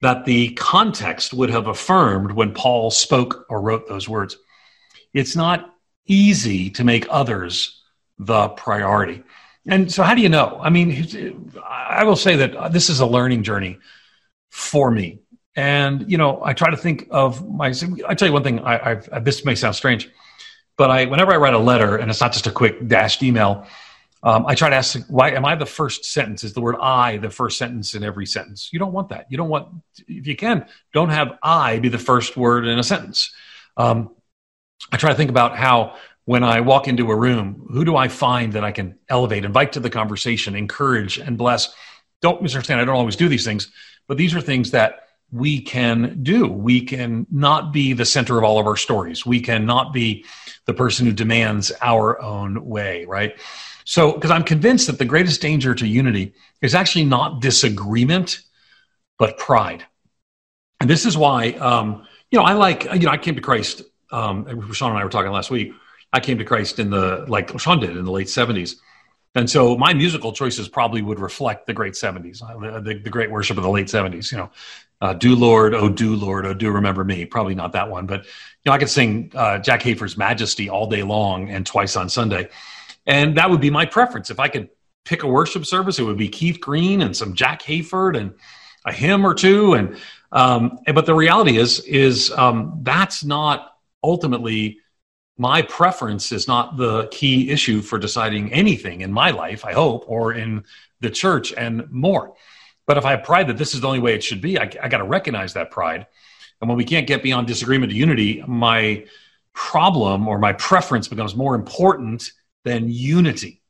that 0.00 0.26
the 0.26 0.50
context 0.50 1.34
would 1.34 1.50
have 1.50 1.66
affirmed 1.66 2.30
when 2.30 2.54
Paul 2.54 2.92
spoke 2.92 3.46
or 3.48 3.60
wrote 3.60 3.88
those 3.88 4.08
words 4.08 4.36
it's 5.16 5.34
not 5.34 5.74
easy 6.06 6.70
to 6.70 6.84
make 6.84 7.06
others 7.10 7.82
the 8.18 8.48
priority. 8.50 9.22
And 9.66 9.90
so, 9.90 10.02
how 10.02 10.14
do 10.14 10.20
you 10.20 10.28
know? 10.28 10.58
I 10.62 10.70
mean, 10.70 11.52
I 11.66 12.04
will 12.04 12.16
say 12.16 12.36
that 12.36 12.72
this 12.72 12.88
is 12.88 13.00
a 13.00 13.06
learning 13.06 13.42
journey 13.42 13.78
for 14.50 14.90
me. 14.90 15.18
And, 15.56 16.10
you 16.10 16.18
know, 16.18 16.40
I 16.44 16.52
try 16.52 16.70
to 16.70 16.76
think 16.76 17.08
of 17.10 17.48
my, 17.48 17.68
I 18.06 18.14
tell 18.14 18.28
you 18.28 18.32
one 18.32 18.44
thing, 18.44 18.60
I, 18.60 18.90
I've, 18.90 19.24
this 19.24 19.44
may 19.44 19.54
sound 19.54 19.74
strange, 19.74 20.08
but 20.76 20.90
I, 20.90 21.06
whenever 21.06 21.32
I 21.32 21.36
write 21.36 21.54
a 21.54 21.58
letter, 21.58 21.96
and 21.96 22.10
it's 22.10 22.20
not 22.20 22.32
just 22.34 22.46
a 22.46 22.50
quick 22.50 22.86
dashed 22.86 23.22
email, 23.22 23.66
um, 24.22 24.44
I 24.46 24.54
try 24.54 24.68
to 24.68 24.76
ask, 24.76 24.98
why 25.08 25.30
am 25.30 25.46
I 25.46 25.54
the 25.54 25.66
first 25.66 26.04
sentence? 26.04 26.44
Is 26.44 26.52
the 26.52 26.60
word 26.60 26.76
I 26.80 27.16
the 27.16 27.30
first 27.30 27.58
sentence 27.58 27.94
in 27.94 28.04
every 28.04 28.26
sentence? 28.26 28.68
You 28.70 28.78
don't 28.78 28.92
want 28.92 29.08
that. 29.08 29.26
You 29.30 29.38
don't 29.38 29.48
want, 29.48 29.68
if 30.06 30.26
you 30.26 30.36
can, 30.36 30.66
don't 30.92 31.10
have 31.10 31.38
I 31.42 31.78
be 31.78 31.88
the 31.88 31.98
first 31.98 32.36
word 32.36 32.66
in 32.66 32.78
a 32.78 32.82
sentence. 32.82 33.32
Um, 33.78 34.15
I 34.92 34.96
try 34.96 35.10
to 35.10 35.16
think 35.16 35.30
about 35.30 35.56
how 35.56 35.96
when 36.24 36.42
I 36.42 36.60
walk 36.60 36.88
into 36.88 37.10
a 37.10 37.16
room, 37.16 37.66
who 37.70 37.84
do 37.84 37.96
I 37.96 38.08
find 38.08 38.52
that 38.54 38.64
I 38.64 38.72
can 38.72 38.98
elevate, 39.08 39.44
invite 39.44 39.72
to 39.74 39.80
the 39.80 39.90
conversation, 39.90 40.56
encourage, 40.56 41.18
and 41.18 41.38
bless? 41.38 41.72
Don't 42.20 42.42
misunderstand, 42.42 42.80
I 42.80 42.84
don't 42.84 42.96
always 42.96 43.16
do 43.16 43.28
these 43.28 43.44
things, 43.44 43.70
but 44.08 44.16
these 44.16 44.34
are 44.34 44.40
things 44.40 44.72
that 44.72 45.08
we 45.30 45.60
can 45.60 46.22
do. 46.22 46.46
We 46.46 46.82
can 46.82 47.26
not 47.30 47.72
be 47.72 47.92
the 47.92 48.04
center 48.04 48.38
of 48.38 48.44
all 48.44 48.58
of 48.58 48.66
our 48.66 48.76
stories. 48.76 49.26
We 49.26 49.40
cannot 49.40 49.92
be 49.92 50.24
the 50.66 50.74
person 50.74 51.06
who 51.06 51.12
demands 51.12 51.72
our 51.80 52.20
own 52.20 52.64
way, 52.64 53.04
right? 53.04 53.38
So, 53.84 54.12
because 54.12 54.30
I'm 54.30 54.44
convinced 54.44 54.88
that 54.88 54.98
the 54.98 55.04
greatest 55.04 55.40
danger 55.40 55.74
to 55.74 55.86
unity 55.86 56.34
is 56.60 56.74
actually 56.74 57.04
not 57.04 57.40
disagreement, 57.40 58.40
but 59.18 59.38
pride. 59.38 59.84
And 60.80 60.90
this 60.90 61.06
is 61.06 61.16
why, 61.16 61.50
um, 61.52 62.06
you 62.30 62.38
know, 62.38 62.44
I 62.44 62.54
like, 62.54 62.84
you 62.84 63.00
know, 63.00 63.10
I 63.10 63.18
came 63.18 63.36
to 63.36 63.40
Christ 63.40 63.82
um, 64.10 64.72
Sean 64.72 64.90
and 64.90 64.98
I 64.98 65.04
were 65.04 65.10
talking 65.10 65.32
last 65.32 65.50
week. 65.50 65.72
I 66.12 66.20
came 66.20 66.38
to 66.38 66.44
Christ 66.44 66.78
in 66.78 66.90
the 66.90 67.24
like 67.28 67.58
Sean 67.58 67.80
did 67.80 67.96
in 67.96 68.04
the 68.04 68.10
late 68.10 68.28
seventies, 68.28 68.80
and 69.34 69.50
so 69.50 69.76
my 69.76 69.92
musical 69.92 70.32
choices 70.32 70.68
probably 70.68 71.02
would 71.02 71.20
reflect 71.20 71.66
the 71.66 71.72
great 71.72 71.96
seventies, 71.96 72.42
uh, 72.42 72.80
the, 72.80 72.94
the, 72.94 73.10
great 73.10 73.30
worship 73.30 73.56
of 73.56 73.64
the 73.64 73.70
late 73.70 73.90
seventies. 73.90 74.30
You 74.30 74.38
know, 74.38 74.50
uh, 75.00 75.12
"Do 75.14 75.34
Lord, 75.34 75.74
Oh 75.74 75.88
Do 75.88 76.14
Lord, 76.14 76.46
Oh 76.46 76.54
Do 76.54 76.70
Remember 76.70 77.04
Me." 77.04 77.24
Probably 77.24 77.54
not 77.54 77.72
that 77.72 77.90
one, 77.90 78.06
but 78.06 78.24
you 78.24 78.30
know, 78.66 78.72
I 78.72 78.78
could 78.78 78.88
sing 78.88 79.32
uh, 79.34 79.58
Jack 79.58 79.82
Hayford's 79.82 80.16
"Majesty" 80.16 80.70
all 80.70 80.88
day 80.88 81.02
long 81.02 81.50
and 81.50 81.66
twice 81.66 81.96
on 81.96 82.08
Sunday, 82.08 82.48
and 83.06 83.36
that 83.36 83.50
would 83.50 83.60
be 83.60 83.70
my 83.70 83.84
preference. 83.84 84.30
If 84.30 84.38
I 84.38 84.48
could 84.48 84.70
pick 85.04 85.22
a 85.22 85.28
worship 85.28 85.66
service, 85.66 85.98
it 85.98 86.04
would 86.04 86.18
be 86.18 86.28
Keith 86.28 86.60
Green 86.60 87.02
and 87.02 87.16
some 87.16 87.34
Jack 87.34 87.62
Hayford 87.62 88.16
and 88.16 88.34
a 88.84 88.92
hymn 88.92 89.26
or 89.26 89.34
two. 89.34 89.74
And 89.74 89.96
um, 90.32 90.78
but 90.92 91.06
the 91.06 91.14
reality 91.14 91.56
is, 91.56 91.80
is 91.80 92.30
um, 92.32 92.80
that's 92.82 93.24
not 93.24 93.75
ultimately 94.06 94.78
my 95.36 95.60
preference 95.62 96.32
is 96.32 96.48
not 96.48 96.76
the 96.76 97.08
key 97.08 97.50
issue 97.50 97.82
for 97.82 97.98
deciding 97.98 98.52
anything 98.52 99.02
in 99.02 99.12
my 99.12 99.30
life, 99.30 99.64
I 99.64 99.72
hope, 99.72 100.04
or 100.08 100.32
in 100.32 100.64
the 101.00 101.10
church 101.10 101.52
and 101.52 101.90
more. 101.90 102.34
But 102.86 102.96
if 102.96 103.04
I 103.04 103.10
have 103.10 103.24
pride 103.24 103.48
that 103.48 103.58
this 103.58 103.74
is 103.74 103.80
the 103.80 103.88
only 103.88 103.98
way 103.98 104.14
it 104.14 104.24
should 104.24 104.40
be, 104.40 104.58
I, 104.58 104.70
I 104.82 104.88
got 104.88 104.98
to 104.98 105.04
recognize 105.04 105.52
that 105.54 105.70
pride. 105.70 106.06
And 106.60 106.68
when 106.68 106.78
we 106.78 106.84
can't 106.84 107.06
get 107.06 107.22
beyond 107.22 107.46
disagreement 107.46 107.90
to 107.92 107.98
unity, 107.98 108.42
my 108.46 109.04
problem 109.52 110.28
or 110.28 110.38
my 110.38 110.52
preference 110.54 111.08
becomes 111.08 111.34
more 111.34 111.54
important 111.54 112.32
than 112.64 112.88
unity, 112.88 113.60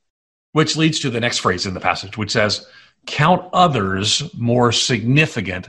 which 0.52 0.76
leads 0.76 1.00
to 1.00 1.10
the 1.10 1.20
next 1.20 1.38
phrase 1.38 1.66
in 1.66 1.74
the 1.74 1.80
passage, 1.80 2.16
which 2.16 2.30
says, 2.30 2.66
Count 3.06 3.48
others 3.52 4.22
more 4.34 4.72
significant 4.72 5.68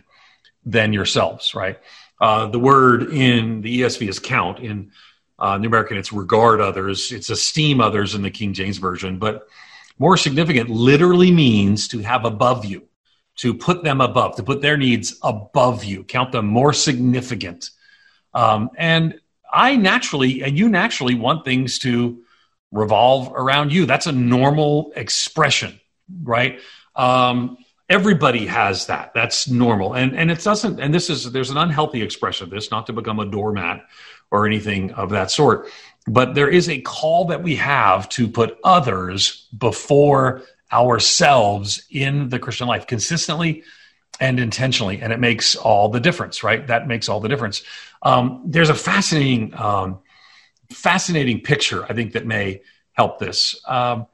than 0.66 0.94
yourselves, 0.94 1.56
right? 1.56 1.80
Uh, 2.20 2.48
the 2.48 2.60
word 2.60 3.14
in 3.14 3.62
the 3.62 3.82
ESV 3.82 4.08
is 4.10 4.20
count. 4.20 4.60
In 4.60 4.92
uh, 5.40 5.58
New 5.58 5.68
American, 5.68 5.98
it's 5.98 6.12
regard 6.12 6.62
others. 6.62 7.12
It's 7.12 7.30
esteem 7.30 7.80
others 7.80 8.16
in 8.16 8.22
the 8.22 8.32
King 8.32 8.54
James 8.54 8.78
Version. 8.78 9.20
But 9.20 9.48
more 10.00 10.18
significant 10.18 10.70
literally 10.70 11.32
means 11.32 11.88
to 11.90 12.00
have 12.00 12.26
above 12.26 12.66
you, 12.66 12.88
to 13.38 13.54
put 13.54 13.84
them 13.84 14.02
above, 14.02 14.36
to 14.38 14.44
put 14.44 14.62
their 14.62 14.78
needs 14.78 15.18
above 15.24 15.84
you, 15.84 16.04
count 16.04 16.32
them 16.32 16.48
more 16.48 16.74
significant. 16.74 17.72
Um, 18.34 18.70
and 18.78 19.20
I 19.52 19.76
naturally, 19.76 20.44
and 20.44 20.58
you 20.58 20.70
naturally 20.70 21.16
want 21.16 21.46
things 21.46 21.80
to 21.80 22.24
revolve 22.72 23.32
around 23.34 23.72
you. 23.72 23.86
That's 23.86 24.08
a 24.08 24.12
normal 24.12 24.92
expression, 24.96 25.80
right? 26.24 26.60
Um, 26.96 27.58
everybody 27.89 28.45
has 28.45 28.88
that. 28.88 29.13
That's 29.13 29.47
normal. 29.47 29.93
And, 29.93 30.15
and 30.15 30.30
it 30.30 30.43
doesn't, 30.43 30.80
and 30.80 30.93
this 30.93 31.10
is, 31.10 31.32
there's 31.32 31.50
an 31.50 31.58
unhealthy 31.58 32.02
expression 32.02 32.45
of 32.45 32.50
this, 32.50 32.69
not 32.69 32.86
to 32.88 32.93
become 32.93 33.19
a 33.19 33.26
doormat 33.26 33.86
or 34.30 34.45
anything 34.45 34.91
of 34.91 35.10
that 35.12 35.32
sort. 35.32 35.69
But 36.06 36.36
there 36.36 36.50
is 36.50 36.69
a 36.69 36.82
call 36.82 37.26
that 37.26 37.43
we 37.43 37.56
have 37.56 38.10
to 38.10 38.28
put 38.28 38.58
others 38.63 39.47
before 39.58 40.43
ourselves 40.71 41.86
in 41.89 42.30
the 42.30 42.39
Christian 42.39 42.67
life 42.67 42.88
consistently 42.88 43.63
and 44.19 44.39
intentionally. 44.39 45.02
And 45.02 45.13
it 45.13 45.19
makes 45.19 45.56
all 45.56 45.89
the 45.89 46.00
difference, 46.00 46.43
right? 46.43 46.65
That 46.67 46.88
makes 46.88 47.08
all 47.08 47.19
the 47.19 47.30
difference. 47.30 47.63
Um, 48.02 48.43
there's 48.45 48.69
a 48.69 48.76
fascinating, 48.76 49.54
um, 49.56 50.00
fascinating 50.71 51.41
picture, 51.41 51.86
I 51.86 51.93
think, 51.93 52.13
that 52.13 52.26
may 52.26 52.62
help 52.93 53.19
this. 53.19 53.62
Um, 53.65 54.08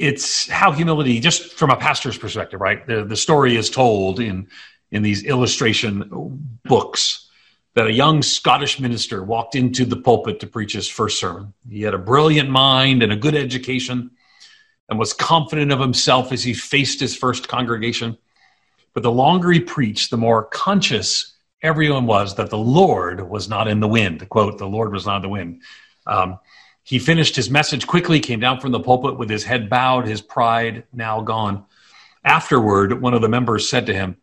it's 0.00 0.48
how 0.48 0.72
humility, 0.72 1.20
just 1.20 1.52
from 1.52 1.70
a 1.70 1.76
pastor's 1.76 2.16
perspective, 2.16 2.58
right? 2.58 2.86
The, 2.86 3.04
the 3.04 3.16
story 3.16 3.56
is 3.56 3.68
told 3.68 4.18
in, 4.18 4.48
in 4.90 5.02
these 5.02 5.24
illustration 5.24 6.48
books 6.64 7.28
that 7.74 7.86
a 7.86 7.92
young 7.92 8.22
Scottish 8.22 8.80
minister 8.80 9.22
walked 9.22 9.54
into 9.54 9.84
the 9.84 9.98
pulpit 9.98 10.40
to 10.40 10.46
preach 10.46 10.72
his 10.72 10.88
first 10.88 11.20
sermon. 11.20 11.52
He 11.68 11.82
had 11.82 11.92
a 11.92 11.98
brilliant 11.98 12.48
mind 12.48 13.02
and 13.02 13.12
a 13.12 13.16
good 13.16 13.34
education 13.34 14.12
and 14.88 14.98
was 14.98 15.12
confident 15.12 15.70
of 15.70 15.80
himself 15.80 16.32
as 16.32 16.42
he 16.42 16.54
faced 16.54 16.98
his 16.98 17.14
first 17.14 17.46
congregation. 17.46 18.16
But 18.94 19.02
the 19.02 19.12
longer 19.12 19.52
he 19.52 19.60
preached, 19.60 20.10
the 20.10 20.16
more 20.16 20.44
conscious 20.44 21.36
everyone 21.62 22.06
was 22.06 22.36
that 22.36 22.48
the 22.48 22.58
Lord 22.58 23.28
was 23.28 23.50
not 23.50 23.68
in 23.68 23.80
the 23.80 23.86
wind. 23.86 24.26
Quote, 24.30 24.56
the 24.56 24.66
Lord 24.66 24.92
was 24.94 25.04
not 25.04 25.16
in 25.16 25.22
the 25.22 25.28
wind. 25.28 25.62
Um, 26.06 26.38
he 26.82 26.98
finished 26.98 27.36
his 27.36 27.50
message 27.50 27.86
quickly, 27.86 28.20
came 28.20 28.40
down 28.40 28.60
from 28.60 28.72
the 28.72 28.80
pulpit 28.80 29.18
with 29.18 29.30
his 29.30 29.44
head 29.44 29.68
bowed, 29.68 30.06
his 30.06 30.20
pride 30.20 30.84
now 30.92 31.20
gone. 31.20 31.64
Afterward, 32.24 33.00
one 33.00 33.14
of 33.14 33.22
the 33.22 33.28
members 33.28 33.68
said 33.68 33.86
to 33.86 33.94
him, 33.94 34.16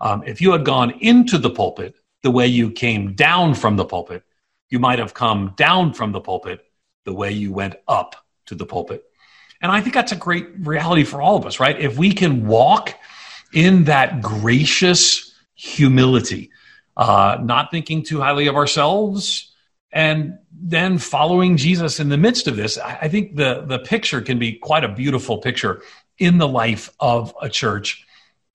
um, 0.00 0.22
If 0.24 0.40
you 0.40 0.52
had 0.52 0.64
gone 0.64 0.92
into 1.00 1.38
the 1.38 1.50
pulpit 1.50 1.96
the 2.22 2.30
way 2.30 2.46
you 2.46 2.70
came 2.70 3.14
down 3.14 3.54
from 3.54 3.76
the 3.76 3.84
pulpit, 3.84 4.22
you 4.70 4.78
might 4.78 4.98
have 4.98 5.14
come 5.14 5.54
down 5.56 5.92
from 5.92 6.12
the 6.12 6.20
pulpit 6.20 6.64
the 7.04 7.12
way 7.12 7.30
you 7.30 7.52
went 7.52 7.76
up 7.86 8.16
to 8.46 8.54
the 8.54 8.66
pulpit. 8.66 9.04
And 9.60 9.70
I 9.70 9.80
think 9.80 9.94
that's 9.94 10.12
a 10.12 10.16
great 10.16 10.48
reality 10.58 11.04
for 11.04 11.22
all 11.22 11.36
of 11.36 11.46
us, 11.46 11.60
right? 11.60 11.78
If 11.78 11.96
we 11.96 12.12
can 12.12 12.46
walk 12.46 12.94
in 13.52 13.84
that 13.84 14.20
gracious 14.20 15.34
humility, 15.54 16.50
uh, 16.96 17.38
not 17.40 17.70
thinking 17.70 18.02
too 18.02 18.20
highly 18.20 18.46
of 18.46 18.56
ourselves, 18.56 19.53
and 19.94 20.38
then 20.50 20.98
following 20.98 21.56
Jesus 21.56 22.00
in 22.00 22.08
the 22.08 22.16
midst 22.16 22.48
of 22.48 22.56
this, 22.56 22.76
I 22.78 23.08
think 23.08 23.36
the, 23.36 23.64
the 23.66 23.78
picture 23.78 24.20
can 24.20 24.38
be 24.38 24.52
quite 24.52 24.82
a 24.82 24.88
beautiful 24.88 25.38
picture 25.38 25.82
in 26.18 26.38
the 26.38 26.48
life 26.48 26.90
of 26.98 27.32
a 27.40 27.48
church 27.48 28.04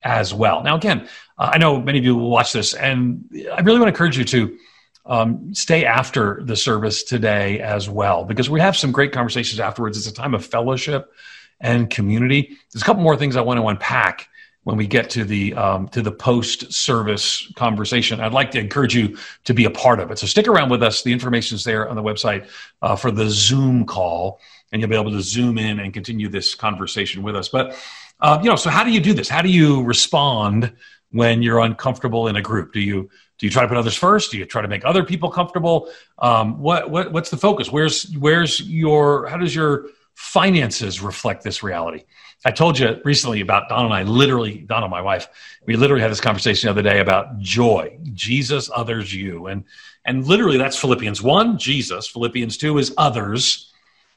as 0.02 0.34
well. 0.34 0.62
Now, 0.62 0.76
again, 0.76 1.08
uh, 1.38 1.50
I 1.54 1.58
know 1.58 1.80
many 1.80 1.98
of 1.98 2.04
you 2.04 2.14
will 2.14 2.30
watch 2.30 2.52
this, 2.52 2.74
and 2.74 3.24
I 3.52 3.60
really 3.62 3.78
want 3.78 3.88
to 3.88 3.94
encourage 3.94 4.18
you 4.18 4.24
to 4.24 4.58
um, 5.06 5.54
stay 5.54 5.86
after 5.86 6.42
the 6.44 6.56
service 6.56 7.04
today 7.04 7.60
as 7.60 7.88
well, 7.88 8.24
because 8.24 8.50
we 8.50 8.60
have 8.60 8.76
some 8.76 8.92
great 8.92 9.12
conversations 9.12 9.60
afterwards. 9.60 9.96
It's 9.96 10.06
a 10.06 10.12
time 10.12 10.34
of 10.34 10.44
fellowship 10.44 11.10
and 11.58 11.88
community. 11.88 12.56
There's 12.72 12.82
a 12.82 12.84
couple 12.84 13.02
more 13.02 13.16
things 13.16 13.36
I 13.36 13.40
want 13.40 13.60
to 13.60 13.66
unpack 13.66 14.28
when 14.70 14.78
we 14.78 14.86
get 14.86 15.10
to 15.10 15.24
the 15.24 15.52
um, 15.54 15.88
to 15.88 16.00
the 16.00 16.12
post 16.12 16.72
service 16.72 17.52
conversation. 17.56 18.20
I'd 18.20 18.32
like 18.32 18.52
to 18.52 18.60
encourage 18.60 18.94
you 18.94 19.18
to 19.42 19.52
be 19.52 19.64
a 19.64 19.70
part 19.70 19.98
of 19.98 20.12
it. 20.12 20.18
So 20.20 20.28
stick 20.28 20.46
around 20.46 20.70
with 20.70 20.80
us. 20.80 21.02
The 21.02 21.12
information 21.12 21.56
is 21.56 21.64
there 21.64 21.88
on 21.88 21.96
the 21.96 22.04
website 22.04 22.48
uh, 22.80 22.94
for 22.94 23.10
the 23.10 23.28
Zoom 23.28 23.84
call, 23.84 24.38
and 24.70 24.80
you'll 24.80 24.88
be 24.88 24.94
able 24.94 25.10
to 25.10 25.22
zoom 25.22 25.58
in 25.58 25.80
and 25.80 25.92
continue 25.92 26.28
this 26.28 26.54
conversation 26.54 27.24
with 27.24 27.34
us. 27.34 27.48
But 27.48 27.76
uh, 28.20 28.38
you 28.44 28.48
know, 28.48 28.54
so 28.54 28.70
how 28.70 28.84
do 28.84 28.92
you 28.92 29.00
do 29.00 29.12
this? 29.12 29.28
How 29.28 29.42
do 29.42 29.48
you 29.48 29.82
respond 29.82 30.72
when 31.10 31.42
you're 31.42 31.58
uncomfortable 31.58 32.28
in 32.28 32.36
a 32.36 32.42
group? 32.42 32.72
Do 32.72 32.78
you 32.78 33.10
do 33.38 33.46
you 33.46 33.50
try 33.50 33.62
to 33.62 33.68
put 33.68 33.76
others 33.76 33.96
first? 33.96 34.30
Do 34.30 34.38
you 34.38 34.44
try 34.44 34.62
to 34.62 34.68
make 34.68 34.84
other 34.84 35.02
people 35.02 35.32
comfortable? 35.32 35.90
Um, 36.20 36.60
what, 36.60 36.90
what 36.90 37.10
what's 37.10 37.30
the 37.30 37.36
focus? 37.36 37.72
Where's 37.72 38.04
where's 38.16 38.60
your 38.60 39.26
how 39.26 39.36
does 39.36 39.52
your 39.52 39.86
finances 40.20 41.00
reflect 41.00 41.42
this 41.42 41.62
reality? 41.62 42.04
I 42.44 42.50
told 42.50 42.78
you 42.78 43.00
recently 43.04 43.40
about 43.40 43.68
Don 43.70 43.86
and 43.86 43.94
I 43.94 44.02
literally, 44.02 44.58
Donna, 44.58 44.86
my 44.86 45.00
wife, 45.00 45.28
we 45.66 45.76
literally 45.76 46.02
had 46.02 46.10
this 46.10 46.20
conversation 46.20 46.66
the 46.66 46.70
other 46.72 46.82
day 46.82 47.00
about 47.00 47.38
joy. 47.38 47.98
Jesus, 48.12 48.70
others, 48.74 49.14
you. 49.14 49.46
And 49.46 49.64
and 50.04 50.26
literally 50.26 50.58
that's 50.58 50.78
Philippians 50.78 51.22
1, 51.22 51.58
Jesus. 51.58 52.06
Philippians 52.06 52.58
2 52.58 52.78
is 52.78 52.94
others. 52.96 53.72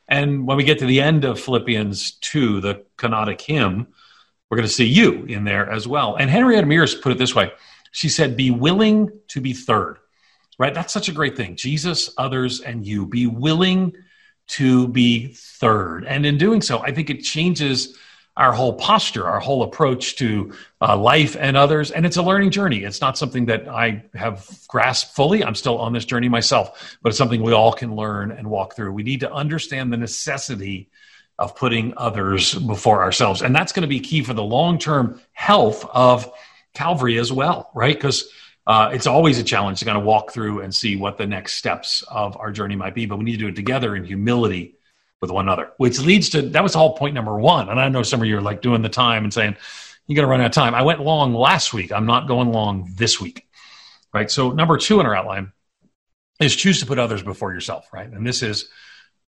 And 0.08 0.46
when 0.46 0.58
we 0.58 0.64
get 0.64 0.80
to 0.80 0.86
the 0.86 1.02
end 1.02 1.24
of 1.24 1.40
Philippians 1.40 2.12
2, 2.12 2.62
the 2.62 2.84
kenotic 2.98 3.42
hymn, 3.42 3.88
we're 4.50 4.58
going 4.58 4.68
to 4.68 4.74
see 4.74 4.86
you 4.86 5.24
in 5.24 5.46
there 5.46 5.70
as 5.70 5.88
well. 5.88 6.16
And 6.16 6.30
Henrietta 6.30 6.68
Mears 6.68 6.96
put 6.96 7.14
it 7.14 7.18
this 7.18 7.34
way. 7.34 7.52
She 7.92 8.10
said, 8.10 8.38
Be 8.38 8.52
willing 8.52 9.10
to 9.30 9.42
be 9.42 9.54
third. 9.54 10.00
Right? 10.60 10.74
That's 10.74 10.94
such 10.94 11.10
a 11.10 11.14
great 11.14 11.36
thing. 11.36 11.56
Jesus, 11.56 12.14
others, 12.18 12.62
and 12.62 12.86
you. 12.86 13.06
Be 13.06 13.26
willing 13.26 13.94
to 14.48 14.88
be 14.88 15.34
third. 15.34 16.06
And 16.06 16.26
in 16.26 16.38
doing 16.38 16.62
so, 16.62 16.80
I 16.80 16.92
think 16.92 17.10
it 17.10 17.24
changes 17.24 17.98
our 18.36 18.52
whole 18.52 18.74
posture, 18.74 19.28
our 19.28 19.40
whole 19.40 19.62
approach 19.62 20.16
to 20.16 20.54
uh, 20.82 20.98
life 20.98 21.38
and 21.40 21.56
others. 21.56 21.92
And 21.92 22.06
it's 22.06 22.18
a 22.18 22.24
learning 22.24 22.50
journey. 22.50 22.84
It's 22.84 23.00
not 23.00 23.18
something 23.18 23.46
that 23.46 23.68
I 23.68 24.04
have 24.16 24.50
grasped 24.68 25.16
fully. 25.16 25.44
I'm 25.44 25.54
still 25.54 25.78
on 25.78 25.94
this 25.94 26.06
journey 26.06 26.30
myself, 26.30 26.98
but 27.04 27.10
it's 27.10 27.18
something 27.18 27.44
we 27.44 27.54
all 27.54 27.74
can 27.74 27.96
learn 27.96 28.32
and 28.32 28.50
walk 28.50 28.76
through. 28.76 28.92
We 28.92 29.04
need 29.04 29.20
to 29.20 29.32
understand 29.32 29.94
the 29.94 29.98
necessity 29.98 30.90
of 31.38 31.56
putting 31.56 31.94
others 31.98 32.56
before 32.56 33.04
ourselves. 33.04 33.42
And 33.42 33.56
that's 33.56 33.72
going 33.72 33.82
to 33.84 33.88
be 33.88 34.00
key 34.00 34.24
for 34.24 34.34
the 34.34 34.44
long 34.44 34.80
term 34.80 35.22
health 35.34 35.86
of 35.92 36.32
Calvary 36.74 37.20
as 37.20 37.32
well, 37.32 37.70
right? 37.76 37.96
Because 37.96 38.30
uh, 38.66 38.92
it's 38.94 39.08
always 39.08 39.40
a 39.40 39.44
challenge 39.44 39.80
to 39.80 39.86
kind 39.86 39.98
of 39.98 40.04
walk 40.04 40.32
through 40.32 40.62
and 40.62 40.74
see 40.74 40.96
what 40.96 41.18
the 41.18 41.28
next 41.28 41.56
steps 41.56 42.04
of 42.10 42.38
our 42.38 42.52
journey 42.52 42.76
might 42.76 42.96
be, 42.96 43.06
but 43.06 43.18
we 43.18 43.26
need 43.26 43.34
to 43.34 43.38
do 43.40 43.48
it 43.48 43.56
together 43.56 43.96
in 43.96 44.04
humility 44.06 44.76
with 45.20 45.32
one 45.32 45.46
another, 45.46 45.72
which 45.78 46.00
leads 46.00 46.30
to 46.30 46.42
that 46.42 46.64
was 46.64 46.76
all 46.76 46.98
point 46.98 47.14
number 47.14 47.38
one. 47.38 47.70
And 47.70 47.80
I 47.80 47.90
know 47.90 48.04
some 48.04 48.22
of 48.22 48.28
you 48.28 48.38
are 48.38 48.42
like 48.42 48.62
doing 48.62 48.82
the 48.82 48.90
time 48.90 49.24
and 49.24 49.34
saying, 49.34 49.56
you're 50.08 50.16
going 50.16 50.26
to 50.26 50.30
run 50.30 50.42
out 50.42 50.48
of 50.48 50.52
time. 50.52 50.76
I 50.76 50.82
went 50.82 51.02
long 51.02 51.34
last 51.34 51.74
week. 51.74 51.92
I'm 51.92 52.06
not 52.06 52.28
going 52.28 52.52
long 52.52 52.92
this 52.96 53.22
week. 53.22 53.48
Right. 54.14 54.30
So, 54.30 54.52
number 54.52 54.78
two 54.78 55.00
in 55.00 55.06
our 55.06 55.16
outline 55.16 55.54
is 56.40 56.56
choose 56.56 56.80
to 56.82 56.86
put 56.86 57.00
others 57.00 57.24
before 57.24 57.54
yourself. 57.54 57.88
Right. 57.94 58.08
And 58.08 58.28
this 58.28 58.44
is 58.44 58.70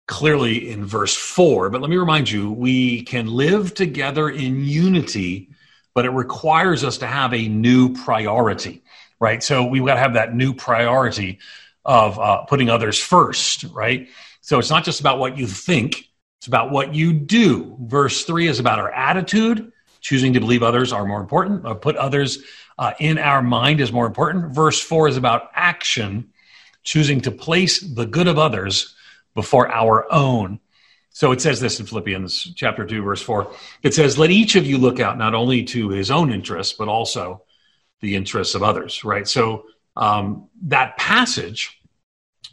clearly 0.08 0.69
in 0.69 0.86
verse 0.86 1.15
four. 1.15 1.69
But 1.69 1.82
let 1.82 1.89
me 1.89 1.98
remind 1.98 2.30
you, 2.30 2.52
we 2.52 3.04
can 3.04 3.28
live 3.28 3.74
together 3.74 4.30
in 4.30 4.63
unity, 4.63 5.50
but 5.93 6.06
it 6.06 6.12
requires 6.12 6.84
us 6.84 7.00
to 7.00 7.08
have 7.08 7.34
a 7.34 7.48
new 7.48 7.93
priority. 7.93 8.84
Right. 9.26 9.42
So, 9.42 9.66
we've 9.66 9.84
got 9.84 9.96
to 9.96 10.00
have 10.02 10.14
that 10.14 10.36
new 10.36 10.54
priority 10.54 11.40
of 11.84 12.20
uh, 12.20 12.44
putting 12.44 12.70
others 12.70 13.00
first. 13.00 13.64
Right. 13.74 14.08
So 14.42 14.60
it's 14.60 14.70
not 14.70 14.84
just 14.84 15.00
about 15.00 15.18
what 15.18 15.40
you 15.40 15.48
think, 15.48 16.08
it's 16.38 16.46
about 16.46 16.70
what 16.70 16.94
you 16.94 17.12
do. 17.12 17.76
Verse 17.82 18.26
three 18.26 18.46
is 18.46 18.60
about 18.60 18.78
our 18.78 18.92
attitude, 18.92 19.72
choosing 20.02 20.34
to 20.34 20.40
believe 20.40 20.62
others 20.62 20.94
are 20.94 21.04
more 21.04 21.20
important, 21.20 21.66
or 21.66 21.74
put 21.74 21.96
others 21.96 22.44
uh, 22.78 22.94
in 23.00 23.18
our 23.18 23.42
mind 23.42 23.82
is 23.82 23.92
more 23.92 24.06
important. 24.06 24.54
Verse 24.54 24.80
four 24.80 25.08
is 25.08 25.18
about 25.18 25.50
action, 25.56 26.32
choosing 26.84 27.22
to 27.22 27.32
place 27.32 27.80
the 27.80 28.06
good 28.06 28.28
of 28.28 28.38
others 28.38 28.94
before 29.34 29.72
our 29.72 30.06
own. 30.14 30.60
So 31.10 31.32
it 31.32 31.42
says 31.42 31.60
this 31.60 31.80
in 31.80 31.88
Philippians 31.88 32.54
chapter 32.54 32.86
2, 32.86 33.02
verse 33.02 33.24
4. 33.24 33.52
It 33.82 33.96
says, 33.96 34.20
Let 34.20 34.30
each 34.30 34.56
of 34.56 34.68
you 34.68 34.78
look 34.78 35.00
out 35.00 35.18
not 35.18 35.34
only 35.34 35.64
to 35.64 35.90
his 35.90 36.12
own 36.12 36.32
interests, 36.32 36.74
but 36.78 36.88
also 36.88 37.42
the 38.06 38.15
interests 38.15 38.56
of 38.56 38.63
others, 38.63 39.04
right? 39.04 39.28
So 39.28 39.65
um, 39.98 40.48
that 40.63 40.98
passage 40.98 41.82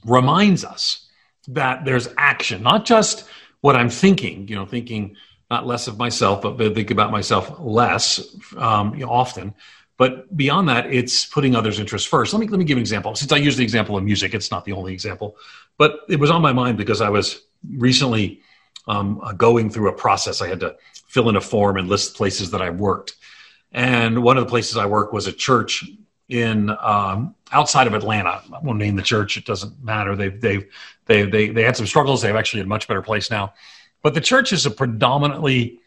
reminds 0.04 0.64
us 0.64 1.08
that 1.48 1.84
there's 1.84 2.08
action, 2.16 2.62
not 2.62 2.84
just 2.84 3.28
what 3.60 3.76
I'm 3.76 3.90
thinking, 3.90 4.48
you 4.48 4.56
know, 4.56 4.66
thinking 4.66 5.16
not 5.50 5.66
less 5.66 5.86
of 5.86 5.98
myself, 5.98 6.40
but 6.42 6.56
think 6.56 6.90
about 6.90 7.10
myself 7.10 7.52
less 7.60 8.34
um, 8.56 8.94
you 8.94 9.04
know, 9.04 9.12
often. 9.12 9.54
But 9.98 10.34
beyond 10.34 10.68
that, 10.68 10.86
it's 10.86 11.26
putting 11.26 11.54
others' 11.54 11.78
interests 11.78 12.08
first. 12.08 12.32
Let 12.32 12.40
me 12.40 12.48
let 12.48 12.58
me 12.58 12.64
give 12.64 12.78
an 12.78 12.80
example. 12.80 13.14
Since 13.14 13.30
I 13.32 13.36
used 13.36 13.58
the 13.58 13.62
example 13.62 13.96
of 13.96 14.02
music, 14.02 14.34
it's 14.34 14.50
not 14.50 14.64
the 14.64 14.72
only 14.72 14.92
example, 14.92 15.36
but 15.76 16.00
it 16.08 16.18
was 16.18 16.30
on 16.30 16.42
my 16.42 16.52
mind 16.52 16.78
because 16.78 17.00
I 17.00 17.10
was 17.10 17.42
recently 17.68 18.40
um, 18.88 19.20
uh, 19.22 19.32
going 19.32 19.70
through 19.70 19.90
a 19.90 19.92
process. 19.92 20.40
I 20.40 20.48
had 20.48 20.60
to 20.60 20.74
fill 21.06 21.28
in 21.28 21.36
a 21.36 21.40
form 21.40 21.76
and 21.76 21.88
list 21.88 22.16
places 22.16 22.50
that 22.52 22.62
I 22.62 22.70
worked, 22.70 23.14
and 23.72 24.22
one 24.22 24.36
of 24.36 24.44
the 24.44 24.50
places 24.50 24.76
I 24.76 24.86
work 24.86 25.12
was 25.12 25.26
a 25.26 25.32
church 25.32 25.84
in 26.28 26.70
um, 26.80 27.34
outside 27.50 27.86
of 27.86 27.94
Atlanta. 27.94 28.42
I 28.52 28.58
won't 28.62 28.78
name 28.78 28.96
the 28.96 29.02
church; 29.02 29.36
it 29.36 29.44
doesn't 29.44 29.82
matter. 29.82 30.14
They've 30.14 30.40
they've 30.40 30.70
they, 31.06 31.24
they, 31.24 31.48
they 31.48 31.62
had 31.62 31.76
some 31.76 31.86
struggles. 31.86 32.22
They've 32.22 32.36
actually 32.36 32.62
a 32.62 32.66
much 32.66 32.88
better 32.88 33.02
place 33.02 33.30
now. 33.30 33.54
But 34.02 34.14
the 34.14 34.20
church 34.20 34.52
is 34.52 34.66
a 34.66 34.70
predominantly 34.70 35.80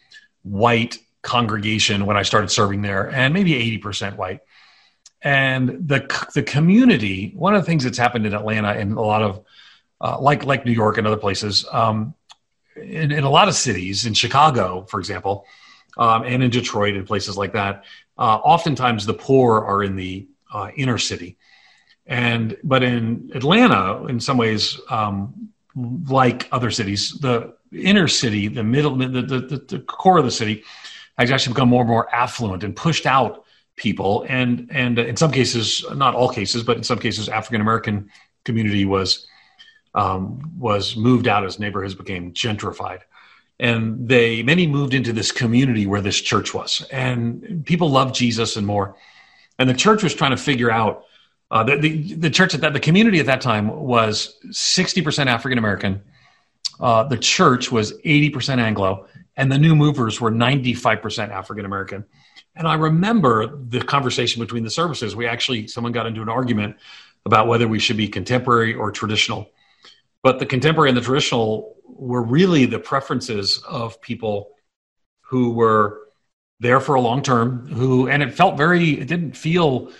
white 0.43 0.99
congregation 1.21 2.05
when 2.05 2.17
I 2.17 2.21
started 2.23 2.49
serving 2.49 2.81
there, 2.81 3.09
and 3.11 3.33
maybe 3.33 3.79
80% 3.79 4.17
white. 4.17 4.41
And 5.21 5.87
the 5.87 6.29
the 6.33 6.43
community, 6.43 7.33
one 7.35 7.55
of 7.55 7.61
the 7.61 7.65
things 7.65 7.83
that's 7.83 7.97
happened 7.97 8.25
in 8.25 8.33
Atlanta 8.33 8.69
and 8.69 8.93
a 8.93 9.01
lot 9.01 9.21
of 9.21 9.43
uh, 9.99 10.19
like 10.19 10.45
like 10.45 10.65
New 10.65 10.71
York 10.71 10.97
and 10.97 11.07
other 11.07 11.17
places, 11.17 11.65
um, 11.71 12.13
in, 12.75 13.11
in, 13.11 13.23
a 13.23 13.29
lot 13.29 13.47
of 13.47 13.55
cities, 13.55 14.05
in 14.05 14.13
Chicago, 14.13 14.85
for 14.87 14.99
example, 14.99 15.45
um, 15.97 16.23
and 16.23 16.43
in 16.43 16.49
Detroit 16.49 16.95
and 16.95 17.05
places 17.05 17.37
like 17.37 17.53
that, 17.53 17.83
uh, 18.17 18.37
oftentimes 18.43 19.05
the 19.05 19.13
poor 19.13 19.63
are 19.63 19.83
in 19.83 19.95
the 19.95 20.27
uh, 20.53 20.69
inner 20.75 20.97
city, 20.97 21.37
and 22.05 22.57
but 22.63 22.83
in 22.83 23.31
Atlanta, 23.33 24.05
in 24.05 24.19
some 24.19 24.37
ways, 24.37 24.79
um, 24.89 25.49
like 26.07 26.47
other 26.51 26.71
cities, 26.71 27.11
the 27.19 27.53
inner 27.71 28.07
city, 28.07 28.47
the 28.47 28.63
middle, 28.63 28.95
the, 28.95 29.07
the, 29.07 29.65
the 29.67 29.79
core 29.79 30.17
of 30.17 30.25
the 30.25 30.31
city, 30.31 30.63
has 31.17 31.31
actually 31.31 31.53
become 31.53 31.69
more 31.69 31.81
and 31.81 31.89
more 31.89 32.13
affluent 32.13 32.63
and 32.63 32.75
pushed 32.75 33.05
out 33.05 33.43
people. 33.75 34.25
And 34.27 34.69
and 34.71 34.97
in 34.99 35.17
some 35.17 35.31
cases, 35.31 35.85
not 35.93 36.15
all 36.15 36.29
cases, 36.29 36.63
but 36.63 36.77
in 36.77 36.83
some 36.83 36.99
cases, 36.99 37.29
African 37.29 37.61
American 37.61 38.09
community 38.43 38.85
was 38.85 39.27
um, 39.93 40.51
was 40.57 40.95
moved 40.95 41.27
out 41.27 41.45
as 41.45 41.59
neighborhoods 41.59 41.95
became 41.95 42.33
gentrified. 42.33 43.01
And 43.59 44.09
they 44.09 44.43
many 44.43 44.67
moved 44.67 44.93
into 44.93 45.13
this 45.13 45.31
community 45.31 45.87
where 45.87 46.01
this 46.01 46.19
church 46.19 46.53
was, 46.53 46.85
and 46.91 47.65
people 47.65 47.89
loved 47.89 48.13
Jesus 48.13 48.57
and 48.57 48.67
more. 48.67 48.95
And 49.57 49.69
the 49.69 49.73
church 49.73 50.03
was 50.03 50.13
trying 50.13 50.31
to 50.31 50.37
figure 50.37 50.69
out 50.69 51.05
uh, 51.51 51.63
the, 51.63 51.77
the, 51.77 52.13
the 52.15 52.29
church 52.29 52.53
at 52.53 52.61
that 52.61 52.73
the 52.73 52.81
community 52.81 53.19
at 53.19 53.27
that 53.27 53.39
time 53.39 53.69
was 53.69 54.37
sixty 54.51 55.01
percent 55.01 55.29
African 55.29 55.57
American. 55.57 56.01
Uh, 56.81 57.03
the 57.03 57.17
church 57.17 57.71
was 57.71 57.93
eighty 58.03 58.29
percent 58.29 58.59
Anglo, 58.59 59.07
and 59.37 59.51
the 59.51 59.57
new 59.57 59.75
movers 59.75 60.21
were 60.21 60.31
95% 60.31 61.29
African 61.29 61.65
American. 61.65 62.05
And 62.55 62.67
I 62.67 62.75
remember 62.75 63.47
the 63.47 63.81
conversation 63.81 64.41
between 64.41 64.63
the 64.63 64.69
services. 64.69 65.15
We 65.15 65.27
actually, 65.27 65.67
someone 65.67 65.91
got 65.91 66.07
into 66.07 66.21
an 66.21 66.29
argument 66.29 66.77
about 67.25 67.47
whether 67.47 67.67
we 67.67 67.79
should 67.79 67.97
be 67.97 68.07
contemporary 68.07 68.73
or 68.73 68.91
traditional. 68.91 69.49
But 70.25 70.39
the 70.39 70.47
contemporary 70.47 70.89
and 70.89 70.97
the 70.97 71.03
traditional 71.03 71.75
were 71.85 72.23
really 72.23 72.65
the 72.65 72.79
preferences 72.79 73.61
of 73.69 74.01
people 74.01 74.49
who 75.21 75.51
were 75.51 76.01
there 76.59 76.79
for 76.79 76.95
a 76.95 77.01
long 77.01 77.21
term, 77.21 77.67
who, 77.67 78.07
and 78.07 78.23
it 78.23 78.33
felt 78.33 78.57
very, 78.57 78.99
it 78.99 79.07
didn't 79.07 79.37
feel 79.37 79.91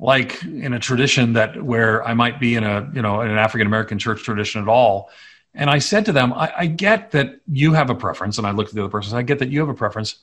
like 0.00 0.42
in 0.42 0.72
a 0.72 0.80
tradition 0.80 1.34
that 1.34 1.62
where 1.62 2.04
I 2.04 2.14
might 2.14 2.40
be 2.40 2.56
in 2.56 2.64
a, 2.64 2.90
you 2.92 3.02
know, 3.02 3.20
in 3.20 3.30
an 3.30 3.38
African 3.38 3.68
American 3.68 4.00
church 4.00 4.24
tradition 4.24 4.60
at 4.60 4.66
all 4.66 5.10
and 5.54 5.70
I 5.70 5.78
said 5.78 6.06
to 6.06 6.12
them, 6.12 6.32
I, 6.32 6.52
I, 6.56 6.66
get 6.66 7.12
that 7.12 7.40
you 7.46 7.72
have 7.72 7.88
a 7.88 7.94
preference. 7.94 8.38
And 8.38 8.46
I 8.46 8.50
looked 8.50 8.70
at 8.70 8.74
the 8.74 8.82
other 8.82 8.90
person, 8.90 9.16
I 9.16 9.22
get 9.22 9.38
that 9.38 9.48
you 9.48 9.60
have 9.60 9.68
a 9.68 9.74
preference. 9.74 10.16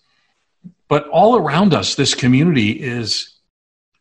But 0.90 1.08
all 1.08 1.38
around 1.38 1.74
us, 1.74 1.96
this 1.96 2.14
community 2.14 2.72
is 2.72 3.34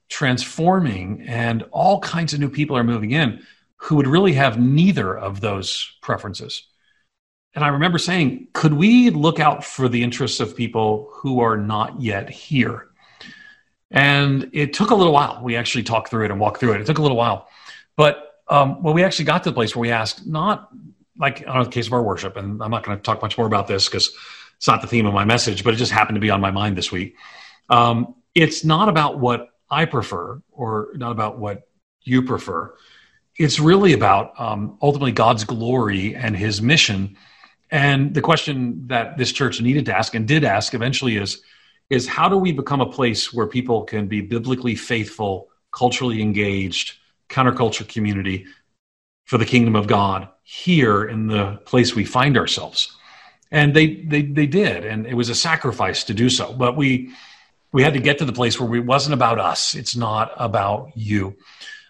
transforming, 0.09 1.23
and 1.29 1.63
all 1.71 2.01
kinds 2.01 2.35
of 2.35 2.41
new 2.41 2.51
people 2.51 2.77
are 2.77 2.85
moving 2.85 3.13
in 3.13 3.43
who 3.85 3.97
would 3.97 4.07
really 4.07 4.33
have 4.33 4.59
neither 4.59 5.17
of 5.17 5.41
those 5.41 5.93
preferences. 6.01 6.67
And 7.55 7.63
I 7.63 7.69
remember 7.69 7.99
saying, 7.99 8.49
could 8.55 8.73
we 8.73 9.11
look 9.11 9.39
out 9.39 9.63
for 9.63 9.89
the 9.89 10.03
interests 10.03 10.41
of 10.41 10.57
people 10.57 11.11
who 11.13 11.41
are 11.41 11.59
not 11.59 12.01
yet 12.01 12.31
here? 12.31 12.89
And 13.91 14.49
it 14.55 14.73
took 14.73 14.91
a 14.91 14.95
little 14.95 15.13
while. 15.13 15.41
We 15.43 15.55
actually 15.57 15.85
talked 15.85 16.09
through 16.09 16.25
it 16.25 16.31
and 16.31 16.41
walked 16.41 16.61
through 16.61 16.73
it. 16.73 16.81
It 16.81 16.87
took 16.87 16.97
a 16.97 17.03
little 17.03 17.17
while. 17.17 17.47
But 17.95 18.41
um, 18.49 18.83
when 18.83 18.95
we 18.95 19.05
actually 19.05 19.27
got 19.27 19.45
to 19.45 19.51
the 19.51 19.55
place 19.55 19.77
where 19.77 19.83
we 19.83 19.91
asked 19.91 20.27
not 20.27 20.71
like 21.19 21.45
on 21.47 21.65
the 21.65 21.71
case 21.71 21.87
of 21.87 21.93
our 21.93 22.03
worship, 22.03 22.37
and 22.39 22.63
I'm 22.63 22.71
not 22.71 22.85
going 22.85 22.97
to 22.97 23.03
talk 23.03 23.21
much 23.21 23.37
more 23.37 23.47
about 23.47 23.69
this 23.69 23.87
because 23.87 24.13
it's 24.57 24.67
not 24.67 24.81
the 24.81 24.89
theme 24.89 25.05
of 25.05 25.13
my 25.13 25.27
message, 25.27 25.63
but 25.63 25.75
it 25.75 25.77
just 25.77 25.93
happened 25.93 26.17
to 26.17 26.21
be 26.21 26.31
on 26.31 26.41
my 26.41 26.51
mind 26.51 26.77
this 26.77 26.91
week. 26.91 27.17
Um, 27.69 28.15
it's 28.35 28.65
not 28.65 28.89
about 28.89 29.21
what 29.21 29.51
I 29.71 29.85
prefer 29.85 30.43
or 30.51 30.89
not 30.95 31.13
about 31.13 31.39
what 31.39 31.69
you 32.03 32.23
prefer. 32.23 32.75
It's 33.37 33.59
really 33.59 33.93
about 33.93 34.39
um, 34.39 34.79
ultimately 34.81 35.13
God's 35.13 35.45
glory 35.45 36.15
and 36.15 36.37
his 36.37 36.63
mission. 36.63 37.17
And 37.71 38.15
the 38.15 38.21
question 38.21 38.87
that 38.87 39.19
this 39.19 39.33
church 39.33 39.61
needed 39.61 39.87
to 39.87 39.97
ask 39.97 40.15
and 40.15 40.29
did 40.29 40.45
ask 40.45 40.75
eventually 40.75 41.17
is, 41.17 41.43
is 41.91 42.07
how 42.07 42.29
do 42.29 42.37
we 42.37 42.53
become 42.53 42.81
a 42.81 42.87
place 42.87 43.33
where 43.33 43.47
people 43.47 43.83
can 43.83 44.07
be 44.07 44.21
biblically 44.21 44.77
faithful, 44.77 45.49
culturally 45.73 46.23
engaged, 46.23 46.97
counterculture 47.29 47.87
community 47.89 48.47
for 49.25 49.39
the 49.39 49.47
kingdom 49.47 49.75
of 49.75 49.87
God 49.87 50.29
here 50.43 51.05
in 51.05 51.27
the 51.27 51.59
place 51.65 51.95
we 51.95 52.05
find 52.05 52.37
ourselves. 52.37 52.97
And 53.51 53.75
they, 53.75 53.97
they, 53.97 54.23
they 54.23 54.47
did, 54.47 54.85
and 54.85 55.07
it 55.07 55.15
was 55.15 55.29
a 55.29 55.35
sacrifice 55.35 56.05
to 56.05 56.15
do 56.15 56.29
so. 56.29 56.53
But 56.53 56.77
we, 56.77 57.11
we 57.73 57.83
had 57.83 57.95
to 57.95 58.01
get 58.01 58.19
to 58.19 58.25
the 58.25 58.33
place 58.33 58.61
where 58.61 58.73
it 58.75 58.85
wasn't 58.85 59.15
about 59.15 59.39
us. 59.39 59.75
It's 59.75 59.97
not 59.97 60.33
about 60.37 60.93
you. 60.95 61.37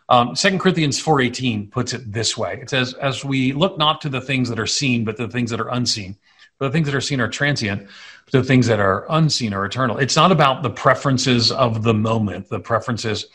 Um, 0.09 0.35
2 0.35 0.59
Corinthians 0.59 1.03
4.18 1.03 1.71
puts 1.71 1.93
it 1.95 2.13
this 2.13 2.37
way. 2.37 2.59
It 2.61 2.69
says, 2.69 2.95
as 2.95 3.25
we 3.25 3.53
look 3.53 3.79
not 3.79 4.01
to 4.03 4.09
the 4.09 4.21
things 4.21 4.49
that 4.51 4.61
are 4.61 4.67
seen, 4.67 5.05
but 5.05 5.17
the 5.17 5.29
things 5.29 5.51
that 5.51 5.61
are 5.61 5.71
unseen. 5.71 6.17
The 6.61 6.71
things 6.71 6.87
that 6.87 6.95
are 6.95 7.01
seen 7.01 7.21
are 7.21 7.29
transient, 7.29 7.89
but 8.25 8.33
the 8.33 8.45
things 8.45 8.67
that 8.69 8.79
are 8.79 9.07
unseen 9.11 9.53
are 9.53 9.65
eternal. 9.65 9.99
It's 9.99 10.17
not 10.17 10.31
about 10.31 10.63
the 10.63 10.71
preferences 10.71 11.51
of 11.51 11.83
the 11.83 11.95
moment, 11.95 12.49
the 12.49 12.61
preferences 12.61 13.27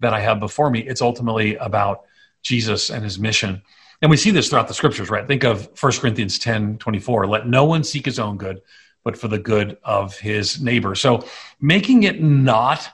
that 0.00 0.14
I 0.14 0.20
have 0.20 0.38
before 0.38 0.70
me. 0.70 0.80
It's 0.80 1.02
ultimately 1.02 1.56
about 1.56 2.04
Jesus 2.42 2.90
and 2.90 3.02
his 3.02 3.18
mission. 3.18 3.62
And 4.00 4.10
we 4.10 4.16
see 4.16 4.30
this 4.30 4.48
throughout 4.48 4.68
the 4.68 4.74
scriptures, 4.74 5.10
right? 5.10 5.26
Think 5.26 5.44
of 5.44 5.68
1 5.80 5.92
Corinthians 5.94 6.38
10 6.38 6.78
24. 6.78 7.26
Let 7.26 7.48
no 7.48 7.64
one 7.64 7.82
seek 7.82 8.04
his 8.04 8.20
own 8.20 8.36
good, 8.36 8.62
but 9.02 9.18
for 9.18 9.26
the 9.26 9.38
good 9.38 9.76
of 9.82 10.16
his 10.16 10.60
neighbor. 10.60 10.94
So 10.94 11.26
making 11.60 12.04
it 12.04 12.22
not 12.22 12.88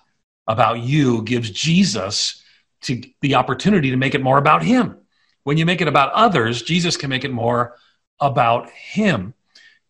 about 0.46 0.80
you 0.80 1.22
gives 1.22 1.50
Jesus 1.50 2.42
to 2.84 3.02
the 3.20 3.34
opportunity 3.34 3.90
to 3.90 3.96
make 3.96 4.14
it 4.14 4.22
more 4.22 4.38
about 4.38 4.62
him. 4.62 4.96
When 5.42 5.58
you 5.58 5.66
make 5.66 5.80
it 5.80 5.88
about 5.88 6.12
others, 6.12 6.62
Jesus 6.62 6.96
can 6.96 7.10
make 7.10 7.24
it 7.24 7.30
more 7.30 7.76
about 8.20 8.70
him. 8.70 9.34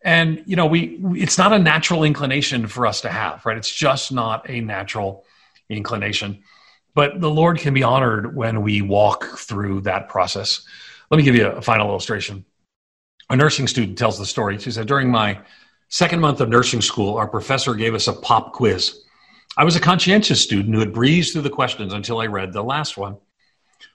And 0.03 0.43
you 0.45 0.55
know, 0.55 0.65
we 0.65 0.99
it's 1.15 1.37
not 1.37 1.53
a 1.53 1.59
natural 1.59 2.03
inclination 2.03 2.67
for 2.67 2.85
us 2.85 3.01
to 3.01 3.09
have, 3.09 3.45
right? 3.45 3.57
It's 3.57 3.73
just 3.73 4.11
not 4.11 4.49
a 4.49 4.61
natural 4.61 5.25
inclination. 5.69 6.43
But 6.93 7.19
the 7.19 7.29
Lord 7.29 7.59
can 7.59 7.73
be 7.73 7.83
honored 7.83 8.35
when 8.35 8.61
we 8.61 8.81
walk 8.81 9.25
through 9.37 9.81
that 9.81 10.07
process. 10.07 10.65
Let 11.09 11.17
me 11.17 11.23
give 11.23 11.35
you 11.35 11.47
a 11.47 11.61
final 11.61 11.89
illustration. 11.89 12.45
A 13.29 13.35
nursing 13.35 13.67
student 13.67 13.97
tells 13.97 14.17
the 14.17 14.25
story. 14.25 14.57
She 14.59 14.71
said, 14.71 14.87
During 14.87 15.09
my 15.09 15.39
second 15.89 16.19
month 16.21 16.39
of 16.39 16.49
nursing 16.49 16.81
school, 16.81 17.17
our 17.17 17.27
professor 17.27 17.73
gave 17.73 17.95
us 17.95 18.07
a 18.07 18.13
pop 18.13 18.53
quiz. 18.53 19.04
I 19.57 19.63
was 19.63 19.77
a 19.77 19.81
conscientious 19.81 20.41
student 20.41 20.73
who 20.73 20.81
had 20.81 20.91
breezed 20.91 21.31
through 21.31 21.43
the 21.43 21.49
questions 21.49 21.93
until 21.93 22.19
I 22.19 22.25
read 22.25 22.51
the 22.51 22.63
last 22.63 22.97
one. 22.97 23.17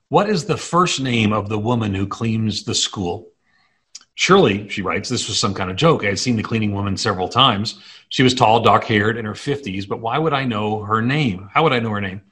What 0.09 0.31
is 0.31 0.47
the 0.47 0.57
first 0.57 1.01
name 1.01 1.35
of 1.35 1.51
the 1.51 1.59
woman 1.59 1.95
who 1.95 2.07
cleans 2.07 2.65
the 2.65 2.75
school? 2.75 3.29
Surely, 4.15 4.71
she 4.71 4.81
writes, 4.81 5.11
this 5.11 5.29
was 5.29 5.39
some 5.39 5.53
kind 5.53 5.71
of 5.71 5.77
joke. 5.77 6.03
I 6.03 6.09
had 6.09 6.19
seen 6.19 6.37
the 6.37 6.43
cleaning 6.43 6.73
woman 6.73 6.97
several 6.97 7.29
times. 7.29 7.79
She 8.09 8.23
was 8.23 8.33
tall, 8.33 8.61
dark 8.61 8.85
haired, 8.85 9.19
in 9.19 9.27
her 9.27 9.35
50s, 9.35 9.87
but 9.87 10.01
why 10.01 10.17
would 10.17 10.33
I 10.33 10.47
know 10.47 10.83
her 10.83 11.03
name? 11.03 11.51
How 11.53 11.63
would 11.63 11.75
I 11.75 11.79
know 11.79 11.91
her 11.91 12.01
name? 12.01 12.23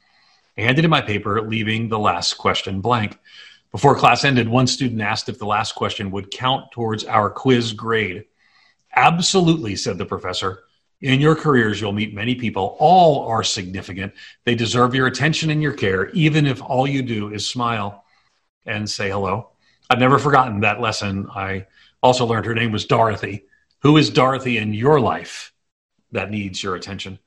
I 0.56 0.62
handed 0.62 0.86
in 0.86 0.90
my 0.90 1.02
paper, 1.02 1.42
leaving 1.42 1.90
the 1.90 1.98
last 1.98 2.34
question 2.34 2.80
blank. 2.80 3.18
Before 3.72 3.94
class 3.94 4.24
ended, 4.24 4.48
one 4.48 4.66
student 4.66 5.02
asked 5.02 5.28
if 5.28 5.38
the 5.38 5.44
last 5.44 5.74
question 5.74 6.10
would 6.12 6.30
count 6.30 6.72
towards 6.72 7.04
our 7.04 7.28
quiz 7.28 7.74
grade. 7.74 8.24
Absolutely, 8.96 9.76
said 9.76 9.98
the 9.98 10.06
professor. 10.06 10.60
In 11.00 11.20
your 11.20 11.36
careers, 11.36 11.80
you'll 11.80 11.92
meet 11.92 12.12
many 12.12 12.34
people. 12.34 12.76
All 12.80 13.26
are 13.28 13.44
significant. 13.44 14.12
They 14.44 14.54
deserve 14.54 14.94
your 14.94 15.06
attention 15.06 15.50
and 15.50 15.62
your 15.62 15.72
care, 15.72 16.08
even 16.10 16.46
if 16.46 16.60
all 16.60 16.88
you 16.88 17.02
do 17.02 17.32
is 17.32 17.48
smile 17.48 18.04
and 18.66 18.88
say 18.88 19.10
hello. 19.10 19.50
I've 19.88 20.00
never 20.00 20.18
forgotten 20.18 20.60
that 20.60 20.80
lesson. 20.80 21.28
I 21.34 21.66
also 22.02 22.26
learned 22.26 22.46
her 22.46 22.54
name 22.54 22.72
was 22.72 22.84
Dorothy. 22.84 23.44
Who 23.82 23.96
is 23.96 24.10
Dorothy 24.10 24.58
in 24.58 24.74
your 24.74 25.00
life 25.00 25.52
that 26.10 26.30
needs 26.30 26.62
your 26.62 26.74
attention? 26.74 27.20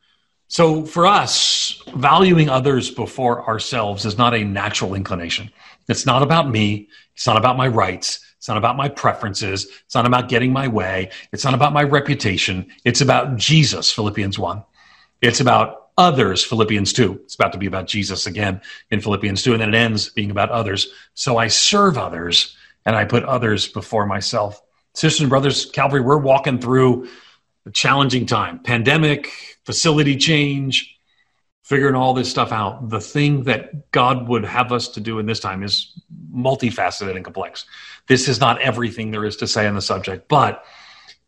So 0.49 0.85
for 0.85 1.07
us, 1.07 1.81
valuing 1.95 2.49
others 2.49 2.91
before 2.91 3.47
ourselves 3.47 4.05
is 4.05 4.17
not 4.17 4.33
a 4.33 4.43
natural 4.43 4.95
inclination. 4.95 5.49
It's 5.87 6.05
not 6.05 6.23
about 6.23 6.49
me. 6.49 6.89
It's 7.15 7.25
not 7.25 7.37
about 7.37 7.55
my 7.55 7.69
rights. 7.69 8.19
It's 8.41 8.47
not 8.47 8.57
about 8.57 8.75
my 8.75 8.89
preferences. 8.89 9.67
It's 9.85 9.93
not 9.93 10.07
about 10.07 10.27
getting 10.27 10.51
my 10.51 10.67
way. 10.67 11.11
It's 11.31 11.45
not 11.45 11.53
about 11.53 11.73
my 11.73 11.83
reputation. 11.83 12.65
It's 12.83 12.99
about 12.99 13.35
Jesus, 13.35 13.93
Philippians 13.93 14.39
1. 14.39 14.63
It's 15.21 15.41
about 15.41 15.89
others, 15.95 16.43
Philippians 16.43 16.91
2. 16.91 17.21
It's 17.23 17.35
about 17.35 17.51
to 17.51 17.59
be 17.59 17.67
about 17.67 17.85
Jesus 17.85 18.25
again 18.25 18.59
in 18.89 18.99
Philippians 18.99 19.43
2, 19.43 19.53
and 19.53 19.61
then 19.61 19.75
it 19.75 19.77
ends 19.77 20.09
being 20.09 20.31
about 20.31 20.49
others. 20.49 20.91
So 21.13 21.37
I 21.37 21.49
serve 21.49 21.99
others 21.99 22.57
and 22.83 22.95
I 22.95 23.05
put 23.05 23.23
others 23.25 23.67
before 23.67 24.07
myself. 24.07 24.59
Sisters 24.95 25.21
and 25.21 25.29
brothers, 25.29 25.67
Calvary, 25.67 26.01
we're 26.01 26.17
walking 26.17 26.57
through 26.57 27.09
a 27.67 27.69
challenging 27.69 28.25
time 28.25 28.57
pandemic, 28.57 29.29
facility 29.65 30.15
change, 30.15 30.99
figuring 31.63 31.95
all 31.95 32.13
this 32.13 32.29
stuff 32.29 32.51
out. 32.51 32.89
The 32.89 32.99
thing 32.99 33.43
that 33.43 33.91
God 33.91 34.27
would 34.27 34.43
have 34.45 34.71
us 34.71 34.87
to 34.89 34.99
do 34.99 35.19
in 35.19 35.25
this 35.25 35.39
time 35.39 35.63
is 35.63 35.99
multifaceted 36.33 37.15
and 37.15 37.23
complex. 37.23 37.65
This 38.07 38.27
is 38.27 38.39
not 38.39 38.61
everything 38.61 39.11
there 39.11 39.25
is 39.25 39.37
to 39.37 39.47
say 39.47 39.67
on 39.67 39.75
the 39.75 39.81
subject, 39.81 40.27
but 40.27 40.63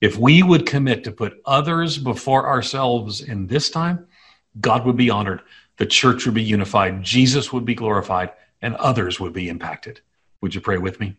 if 0.01 0.17
we 0.17 0.43
would 0.43 0.65
commit 0.65 1.03
to 1.05 1.11
put 1.11 1.41
others 1.45 1.97
before 1.97 2.47
ourselves 2.47 3.21
in 3.21 3.47
this 3.47 3.69
time, 3.69 4.07
God 4.59 4.85
would 4.85 4.97
be 4.97 5.09
honored. 5.09 5.41
the 5.77 5.85
church 5.85 6.25
would 6.25 6.35
be 6.35 6.43
unified, 6.43 7.03
Jesus 7.03 7.51
would 7.51 7.65
be 7.65 7.75
glorified, 7.75 8.31
and 8.61 8.75
others 8.75 9.19
would 9.19 9.33
be 9.33 9.49
impacted. 9.49 10.01
Would 10.41 10.53
you 10.55 10.61
pray 10.61 10.77
with 10.77 10.99
me? 10.99 11.17